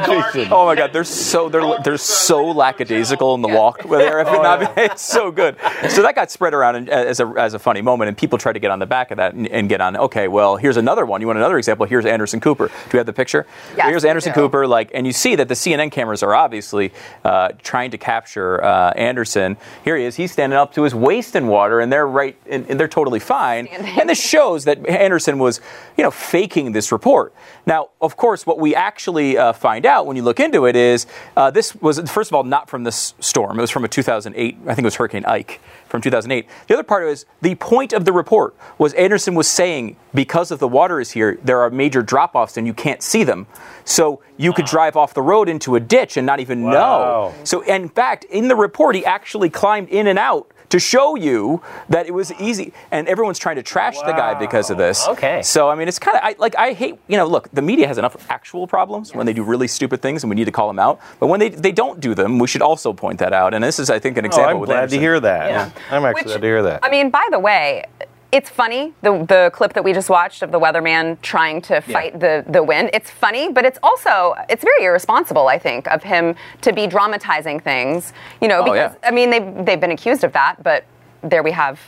[0.01, 0.09] that.
[0.09, 0.53] walking down the street going, Jason.
[0.53, 4.73] Oh my God, they're so they're they're so lackadaisical in the walk with Air F
[4.77, 5.57] It's so good.
[5.89, 8.61] So that got spread around as a as a funny moment, and people tried to
[8.61, 9.97] get on the back of that and, and get on.
[9.97, 11.21] Okay, well, here's another one.
[11.21, 11.87] You want another example?
[11.87, 12.69] Here's Anderson Cooper.
[12.69, 13.47] Do we have the picture?
[13.77, 14.33] Yes, Here's Anderson.
[14.33, 14.67] Cooper.
[14.67, 16.93] Like, and you see that the CNN cameras are obviously
[17.25, 19.57] uh, trying to capture uh, Anderson.
[19.85, 20.17] Here he is.
[20.17, 23.21] He's standing up to his waist in water, and they're right, and, and they're totally
[23.21, 23.67] fine.
[23.67, 24.01] Standing.
[24.01, 25.61] And this shows that Anderson was,
[25.97, 27.35] you know, faking this report.
[27.67, 31.07] Now, of course, what we actually uh, find out when you look into it is
[31.37, 33.59] uh, this was, first of all, not from this storm.
[33.59, 36.49] It was from a 2008, I think it was Hurricane Ike from 2008.
[36.69, 40.61] The other part is the point of the report was Anderson was saying because of
[40.61, 43.47] the water is here, there are major drop offs and you can't see them.
[43.85, 46.71] So you could drive off the road into a ditch and not even Wow.
[46.71, 47.35] know.
[47.45, 51.63] So, in fact, in the report, he actually climbed in and out to show you
[51.89, 52.73] that it was easy.
[52.91, 55.07] And everyone's trying to trash the guy because of this.
[55.09, 55.43] Okay.
[55.43, 57.87] So I mean, it's kind of I, like I hate you know look the media
[57.87, 60.67] has enough actual problems when they do really stupid things and we need to call
[60.69, 61.01] them out.
[61.19, 63.53] But when they they don't do them, we should also point that out.
[63.55, 64.41] And this is I think an example.
[64.41, 64.57] Oh, example.
[64.57, 64.99] I'm with glad Anderson.
[64.99, 65.51] to hear that.
[65.51, 65.71] Yeah.
[65.91, 66.81] I'm actually Which- glad to hear that.
[66.83, 67.85] I mean, by the way,
[68.33, 72.19] it's funny the the clip that we just watched of the weatherman trying to fight
[72.21, 72.91] the the wind.
[72.93, 75.49] It's funny, but it's also it's very irresponsible.
[75.49, 78.13] I think of him to be dramatizing things.
[78.41, 79.09] You know, Oh, because yeah.
[79.09, 80.85] I mean they've they've been accused of that, but
[81.23, 81.81] there we have.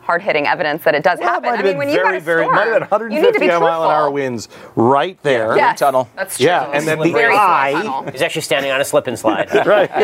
[0.00, 1.50] Hard hitting evidence that it does Well, happen.
[1.50, 3.34] I mean, been when you got very, a very, storm, might have been you need
[3.34, 5.54] to 150 be mile an hour winds right there.
[5.54, 6.08] Yes, tunnel.
[6.16, 6.46] That's true.
[6.46, 8.10] Yeah, and then the eye- tunnel.
[8.10, 9.54] He's actually standing on a slip and slide.
[9.66, 9.90] Right.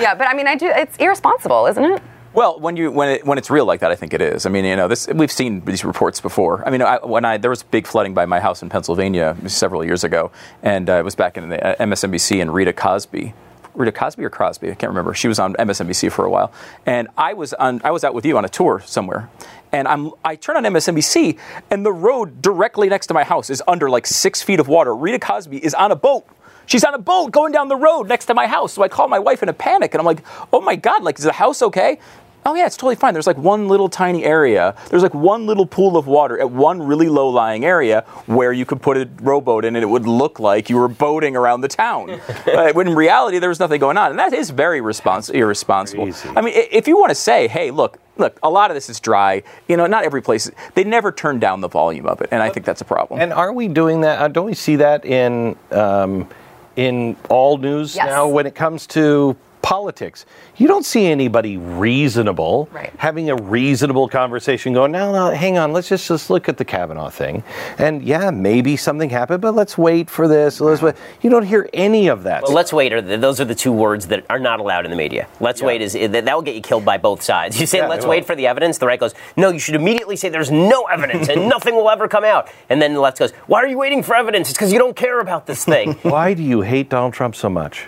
[0.00, 0.66] yeah, but I mean, I do.
[0.66, 2.02] It's irresponsible, isn't it?
[2.36, 4.44] Well, when you when it, when it's real like that, I think it is.
[4.44, 6.62] I mean, you know, this we've seen these reports before.
[6.68, 9.82] I mean, I, when I there was big flooding by my house in Pennsylvania several
[9.82, 10.30] years ago,
[10.62, 13.32] and uh, it was back in the uh, MSNBC and Rita Cosby.
[13.74, 15.14] Rita Cosby or Crosby, I can't remember.
[15.14, 16.52] She was on MSNBC for a while,
[16.84, 17.80] and I was on.
[17.82, 19.30] I was out with you on a tour somewhere,
[19.72, 20.10] and I'm.
[20.22, 21.38] I turn on MSNBC,
[21.70, 24.94] and the road directly next to my house is under like six feet of water.
[24.94, 26.26] Rita Cosby is on a boat.
[26.66, 28.72] She's on a boat going down the road next to my house.
[28.72, 30.22] So I call my wife in a panic, and I'm like,
[30.52, 31.02] "Oh my god!
[31.02, 31.98] Like, is the house okay?"
[32.46, 33.12] Oh yeah, it's totally fine.
[33.12, 34.76] There's like one little tiny area.
[34.88, 38.80] There's like one little pool of water at one really low-lying area where you could
[38.80, 42.08] put a rowboat in, and it would look like you were boating around the town.
[42.46, 46.04] uh, when in reality, there was nothing going on, and that is very respons- irresponsible.
[46.04, 46.28] Crazy.
[46.36, 49.00] I mean, if you want to say, "Hey, look, look, a lot of this is
[49.00, 50.48] dry," you know, not every place.
[50.74, 53.20] They never turn down the volume of it, and I think that's a problem.
[53.20, 54.20] And aren't we doing that?
[54.22, 56.28] uh, Don't we see that in um,
[56.76, 58.06] in all news Yes.
[58.06, 59.34] now when it comes to
[59.66, 60.24] politics?
[60.56, 62.92] You don't see anybody reasonable Right.
[62.98, 66.64] having a reasonable conversation going, no, no, hang on, let's just, just look at the
[66.64, 67.42] Kavanaugh thing.
[67.76, 70.60] And yeah, maybe something happened, but let's wait for this.
[70.60, 70.94] Let's wait.
[71.20, 72.44] You don't hear any of that.
[72.44, 72.92] Well, let's wait.
[72.92, 75.26] Are the, those are the two words that are not allowed in the media.
[75.40, 77.58] Let's wait is that that will get you killed by both sides.
[77.60, 78.78] You say Yeah, let's wait for the evidence.
[78.78, 82.06] The right goes, no, you should immediately say there's no evidence and nothing will ever
[82.06, 82.48] come out.
[82.68, 84.48] And then the left goes, why are you waiting for evidence?
[84.48, 85.94] It's because you don't care about this thing.
[86.02, 87.86] Why do you hate Donald Trump so much?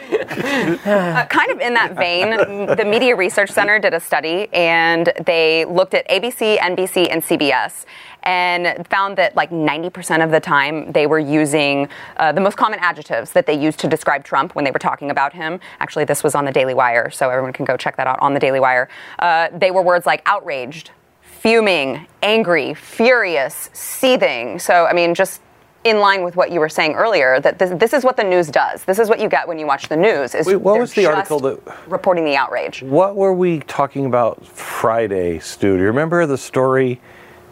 [0.84, 2.32] Uh, kind of in that vein,
[2.76, 7.86] the Media Research Center did a study and they looked at ABC, NBC, and CBS
[8.24, 11.88] and found that like 90% of the time they were using
[12.18, 15.12] uh, the most common adjectives that they used to describe Trump when they were talking
[15.12, 15.60] about him.
[15.80, 18.34] Actually, this was on the Daily Wire, so everyone can go check that out on
[18.34, 18.90] the Daily Wire.
[19.20, 24.60] Uh, they were words like outraged, fuming, angry, furious, seething.
[24.60, 25.42] So, I mean, just
[25.84, 28.48] in line with what you were saying earlier, that this, this is what the news
[28.48, 28.84] does.
[28.84, 30.36] This is what you get when you watch the news.
[30.36, 32.84] Is Wait, what was the just article that- reporting the outrage?
[32.84, 35.74] What were we talking about Friday, Stu?
[35.76, 37.02] Do you remember the story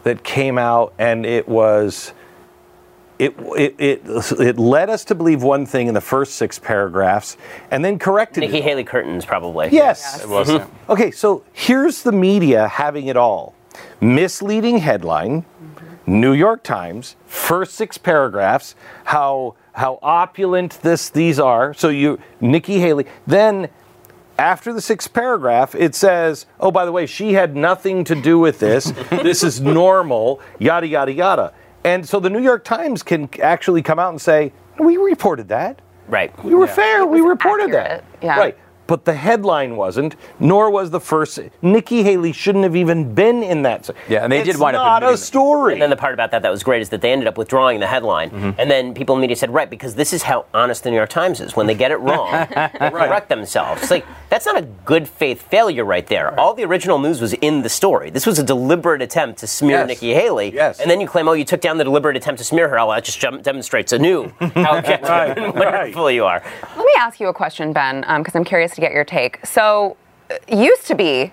[0.04, 2.12] that came out and it was
[3.18, 4.02] it, it, it,
[4.40, 7.36] it led us to believe one thing in the first six paragraphs
[7.70, 8.62] and then corrected Nikki it.
[8.62, 9.68] Haley curtains, probably.
[9.70, 10.22] Yes.
[10.22, 10.66] It was, yeah.
[10.88, 13.54] Okay, so here's the media having it all.
[14.00, 15.44] Misleading headline,
[16.06, 21.72] New York Times, first six paragraphs, how how opulent this these are.
[21.74, 23.06] So you Nikki Haley.
[23.26, 23.68] Then
[24.38, 28.38] after the sixth paragraph, it says, "Oh, by the way, she had nothing to do
[28.38, 28.92] with this.
[29.10, 31.52] this is normal." Yada yada yada.
[31.84, 35.80] And so the New York Times can actually come out and say, "We reported that.
[36.08, 36.32] Right.
[36.44, 37.06] We were fair.
[37.06, 38.38] We reported accurate, that." yeah.
[38.38, 38.58] Right.
[38.90, 41.38] But the headline wasn't, nor was the first.
[41.62, 43.88] Nikki Haley shouldn't have even been in that.
[44.08, 45.74] Yeah, and they It's did wind up not a story.
[45.74, 47.78] And then the part about that that was great is that they ended up withdrawing
[47.78, 48.30] the headline.
[48.30, 48.58] Mm-hmm.
[48.60, 50.96] And then people in the media said, right, because this is how honest the New
[50.96, 51.54] York Times is.
[51.54, 53.80] When they get it wrong, they correct themselves.
[53.82, 56.38] It's like, that's not a good faith failure right there.
[56.40, 58.10] All the original news was in the story.
[58.10, 59.86] This was a deliberate attempt to smear Yes.
[59.86, 60.52] Nikki Haley.
[60.52, 60.80] Yes.
[60.80, 62.80] And then you claim, oh, you took down the deliberate attempt to smear her.
[62.80, 65.72] Oh, that just jump- demonstrates anew how objective Right, and right.
[65.74, 66.42] wonderful you are.
[66.76, 69.44] Let me ask you a question, Ben, because I'm curious to get your take.
[69.44, 69.96] So,
[70.30, 71.32] uh, used to be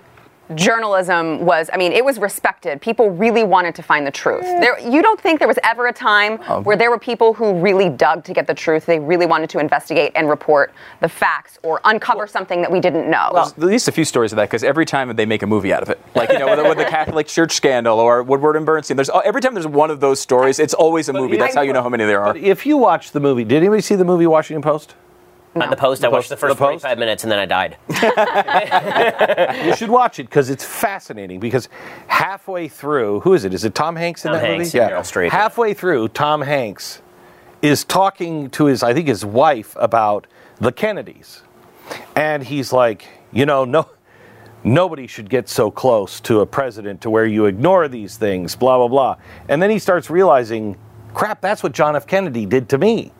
[0.54, 2.80] journalism was, I mean, it was respected.
[2.80, 4.44] People really wanted to find the truth.
[4.44, 7.52] There, you don't think there was ever a time Um, where there were people who
[7.60, 8.86] really dug to get the truth?
[8.86, 13.10] They really wanted to investigate and report the facts or uncover something that we didn't
[13.10, 13.30] know.
[13.34, 15.70] There's at least a few stories of that because every time they make a movie
[15.72, 18.56] out of it, like you know, with, the- with the Catholic Church scandal or Woodward
[18.56, 21.36] and Bernstein, there's every time there's one of those stories, it's always a movie.
[21.36, 22.34] That's how you know how many there are.
[22.34, 24.94] If you watch the movie, did anybody see the movie Washington Post?
[25.54, 27.76] On the post, I watched the first the 45 minutes and then I died.
[29.66, 31.40] You should watch it because it's fascinating.
[31.40, 31.68] Because
[32.06, 33.52] halfway through, who is it?
[33.54, 34.84] Is it Tom Hanks in Tom that Hanks movie?
[34.84, 35.30] and Meryl Streep.
[35.30, 37.02] Halfway through, Tom Hanks
[37.62, 40.26] is talking to his, I think, his wife about
[40.60, 41.42] the Kennedys,
[42.14, 43.88] and he's like, you know, no.
[44.64, 48.76] Nobody should get so close to a president to where you ignore these things, blah,
[48.76, 49.16] blah, blah.
[49.48, 50.76] And then he starts realizing,
[51.14, 52.06] crap, that's what John F.
[52.08, 53.12] Kennedy did to me.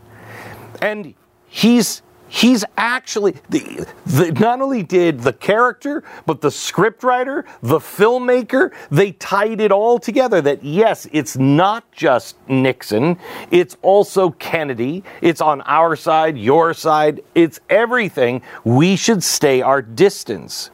[0.83, 1.15] And
[1.47, 8.73] he's He's actually the, the not only did the character, but the scriptwriter, the filmmaker,
[8.91, 10.41] they tied it all together.
[10.43, 13.19] That yes, it's not just Nixon,
[13.51, 15.05] it's also Kennedy.
[15.23, 17.23] It's on our side, your side.
[17.35, 18.43] It's everything.
[18.65, 20.71] We should stay our distance,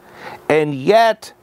[0.49, 1.33] and yet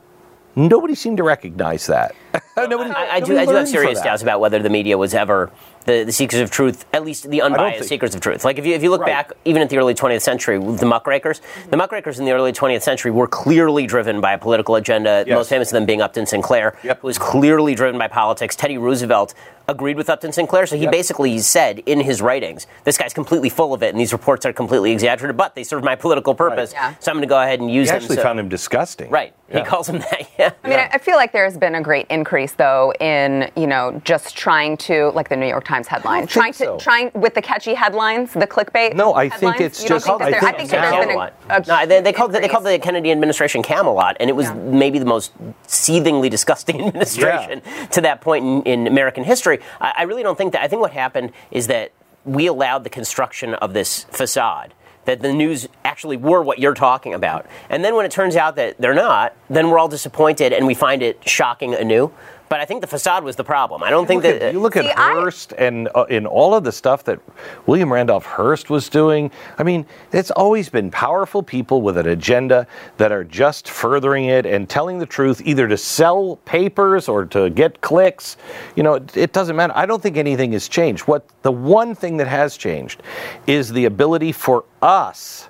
[0.55, 2.15] nobody seemed to recognize that.
[2.57, 5.51] nobody, I, I do, I do have serious doubts about whether the media was ever
[5.85, 8.45] the, the seekers of truth, at least the unbiased think- seekers of truth.
[8.45, 9.29] Like if you if you look Right.
[9.29, 11.71] back, even at the early 20th century, the muckrakers, mm-hmm.
[11.71, 15.25] the muckrakers in the early 20th century were clearly driven by a political agenda.
[15.27, 15.35] Yes.
[15.35, 17.01] Most famous of them being Upton Sinclair, Yep.
[17.01, 18.55] who was clearly driven by politics.
[18.55, 19.35] Teddy Roosevelt
[19.69, 23.73] agreed with Upton Sinclair, so he basically said in his writings, "This guy's completely full
[23.73, 26.95] of it, and these reports are completely exaggerated, but they serve my political purpose, Yeah.
[27.01, 29.11] so I'm going to go ahead and use He them." actually So- found him disgusting.
[29.11, 29.33] Right.
[29.51, 30.23] He calls him that.
[30.39, 30.51] Yeah.
[30.65, 34.01] I mean, I- I feel like there's been a great increase, though, in you know
[34.05, 36.77] just trying to like the New York Times headline, think trying to so.
[36.79, 38.95] trying with the catchy headlines, the clickbait.
[38.95, 39.61] No, I think headlines.
[39.63, 41.33] it's You just- think that I there- think I think that there's been Camelot.
[41.51, 44.35] a, a no, they, they called the, they called the Kennedy administration Camelot, and it
[44.37, 44.55] was Yeah.
[44.55, 45.33] maybe the most
[45.67, 47.61] seethingly disgusting administration
[47.91, 49.59] to that point in, in American history.
[49.81, 50.63] I, I really don't think that.
[50.63, 51.91] I think what happened is that
[52.25, 54.75] we allowed the construction of this facade.
[55.05, 57.47] That the news actually were what you're talking about.
[57.69, 60.75] And then when it turns out that they're not, then we're all disappointed and we
[60.75, 62.13] find it shocking anew.
[62.53, 63.83] But I think the facade was the problem.
[63.83, 64.43] I don't think Look that.
[64.49, 67.19] at, you look at See, I- Hearst and uh, in all of the stuff that
[67.65, 69.31] William Randolph Hearst was doing.
[69.57, 72.67] I mean, it's always been powerful people with an agenda
[72.99, 77.49] that are just furthering it and telling the truth, either to sell papers or to
[77.49, 78.37] get clicks.
[78.77, 79.73] You know, it, it doesn't matter.
[79.75, 81.05] I don't think anything has changed.
[81.05, 83.03] What the one thing that has changed
[83.47, 85.49] is the ability for us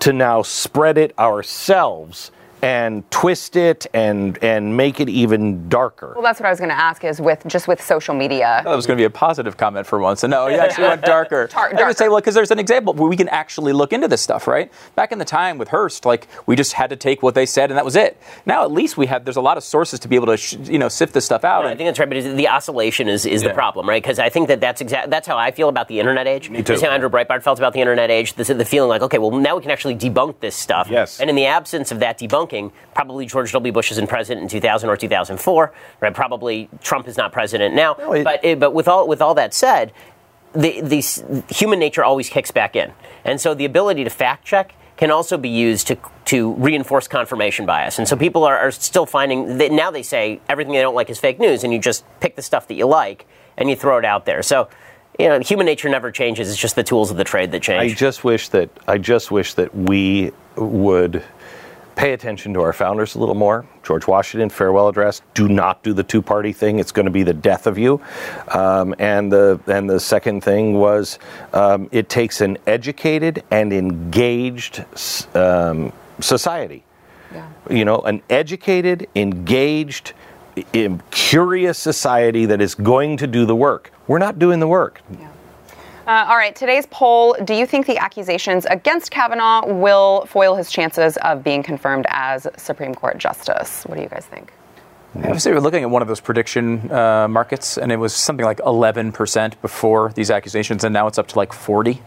[0.00, 2.32] to now spread it ourselves
[2.64, 6.12] and twist it and and make it even darker.
[6.14, 7.04] Well, that's what I was going to ask.
[7.04, 8.62] Is with just with social media.
[8.64, 10.22] That was going to be a positive comment for once.
[10.24, 11.46] And no, you actually went darker.
[11.48, 12.10] Tar- I would say, darker.
[12.12, 14.72] well, because there's an example where we can actually look into this stuff, right?
[14.94, 17.70] Back in the time with Hearst, like we just had to take what they said
[17.70, 18.16] and that was it.
[18.46, 20.56] Now at least we have there's a lot of sources to be able to sh-
[20.64, 21.66] you know sift this stuff out.
[21.66, 23.48] I and- think that's right, but the oscillation is, is Yeah.
[23.48, 24.02] the problem, right?
[24.02, 25.10] Because I think that that's exact.
[25.10, 26.48] That's how I feel about the internet age.
[26.48, 26.72] Me too.
[26.72, 28.34] That's how Andrew Breitbart felt about the internet age.
[28.34, 30.88] This is the feeling like, okay, well, now we can actually debunk this stuff.
[30.90, 31.20] Yes.
[31.20, 32.53] And in the absence of that debunking,
[32.94, 33.72] probably George W.
[33.72, 35.72] Bush isn't president in 2000 or 2004.
[36.00, 36.14] Right?
[36.14, 37.96] Probably Trump is not president now.
[37.98, 39.92] No, it- but it, but with all with all that said,
[40.52, 42.92] the, the human nature always kicks back in,
[43.24, 45.96] and so the ability to fact check can also be used to
[46.26, 47.98] to reinforce confirmation bias.
[47.98, 51.10] And so people are, are still finding that now they say everything they don't like
[51.10, 53.26] is fake news, and you just pick the stuff that you like
[53.56, 54.42] and you throw it out there.
[54.42, 54.68] So.
[55.16, 56.50] You know, human nature never changes.
[56.50, 57.92] It's just the tools of the trade that change.
[57.92, 61.22] I just wish that I just wish that we would
[61.96, 63.66] pay attention to our founders a little more.
[63.82, 66.78] George Washington farewell address: Do not do the two-party thing.
[66.78, 68.00] It's going to be the death of you.
[68.48, 71.18] Um, and the and the second thing was
[71.52, 74.84] um, it takes an educated and engaged
[75.34, 76.84] um, society.
[77.68, 80.12] You know, an educated, engaged,
[81.10, 83.92] curious society that is going to do the work.
[84.06, 85.00] We're not doing the work.
[86.06, 90.70] Uh, all right, today's poll Do you think the accusations against Kavanaugh will foil his
[90.70, 93.84] chances of being confirmed as Supreme Court Justice?
[93.84, 94.52] What do you guys think?
[95.16, 98.58] Obviously, we're looking at one of those prediction uh, markets, and it was something like
[98.58, 102.02] 11% before these accusations, and now it's up to like 40,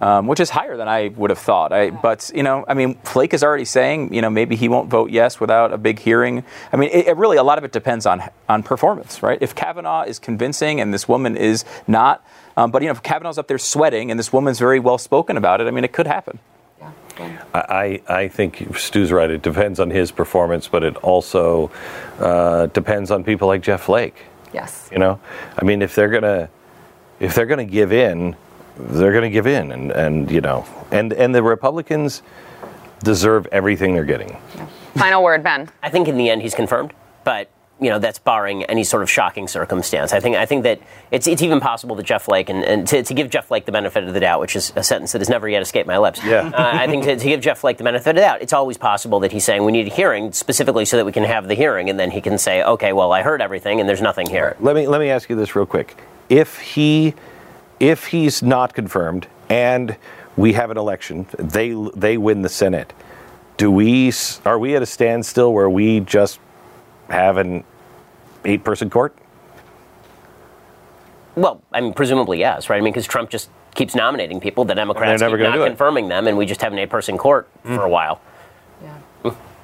[0.00, 1.72] um, which is higher than I would have thought.
[1.72, 4.90] I, but you know, I mean, Flake is already saying, you know, maybe he won't
[4.90, 6.42] vote yes without a big hearing.
[6.72, 9.38] I mean, it, it really a lot of it depends on on performance, right?
[9.40, 12.26] If Kavanaugh is convincing and this woman is not,
[12.56, 15.36] um, but you know, if Kavanaugh's up there sweating and this woman's very well spoken
[15.36, 16.38] about it, I mean, it could happen.
[17.54, 19.30] I, I think Stu's right.
[19.30, 21.70] It depends on his performance, but it also
[22.18, 24.16] uh, depends on people like Jeff Flake.
[24.52, 24.88] Yes.
[24.92, 25.20] You know,
[25.56, 26.48] I mean, if they're gonna
[27.18, 28.36] if they're gonna give in,
[28.78, 32.22] they're gonna give in, and and you know, and and the Republicans
[33.02, 34.36] deserve everything they're getting.
[34.94, 35.68] Final word, Ben.
[35.82, 36.92] I think in the end he's confirmed,
[37.24, 37.50] but
[37.80, 40.12] you know that's barring any sort of shocking circumstance.
[40.12, 43.02] I think I think that it's it's even possible that Jeff Flake and, and to,
[43.02, 45.28] to give Jeff Flake the benefit of the doubt, which is a sentence that has
[45.28, 46.24] never yet escaped my lips.
[46.24, 46.50] Yeah.
[46.54, 48.78] uh, I think to, to give Jeff Flake the benefit of the doubt, it's always
[48.78, 51.54] possible that he's saying we need a hearing specifically so that we can have the
[51.54, 54.56] hearing, and then he can say, okay, well I heard everything and there's nothing here.
[54.60, 55.96] Let me let me ask you this real quick.
[56.28, 57.14] If he
[57.78, 59.96] if he's not confirmed and
[60.36, 62.92] we have an election, they they win the Senate.
[63.58, 64.12] Do we
[64.44, 66.40] are we at a standstill where we just
[67.08, 67.64] have an
[68.44, 69.16] eight person court?
[71.34, 72.78] Well, I mean, presumably yes, right?
[72.78, 75.68] I mean, because Trump just keeps nominating people, the Democrats never keep not do it.
[75.68, 78.20] confirming them, and we just have an eight-person court for a while.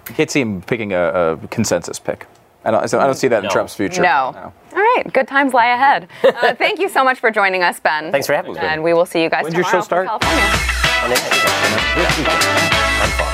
[0.04, 2.26] Can't see him picking a, a consensus pick.
[2.64, 4.02] I don't, I don't see that in Trump's future.
[4.02, 4.52] No.
[4.72, 6.08] All right, good times lie ahead.
[6.22, 8.12] Uh, thank you so much for joining us, Ben.
[8.12, 8.58] Thanks for having me.
[8.60, 10.06] And we will see you guys When's your tomorrow show
[13.04, 13.28] start?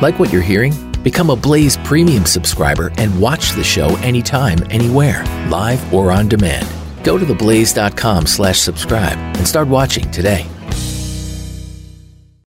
[0.00, 0.72] Like what you're hearing?
[1.02, 6.66] Become a Blaze Premium subscriber and watch the show anytime, anywhere, live or on demand.
[7.04, 10.46] Go to theblaze.com slash subscribe and start watching today.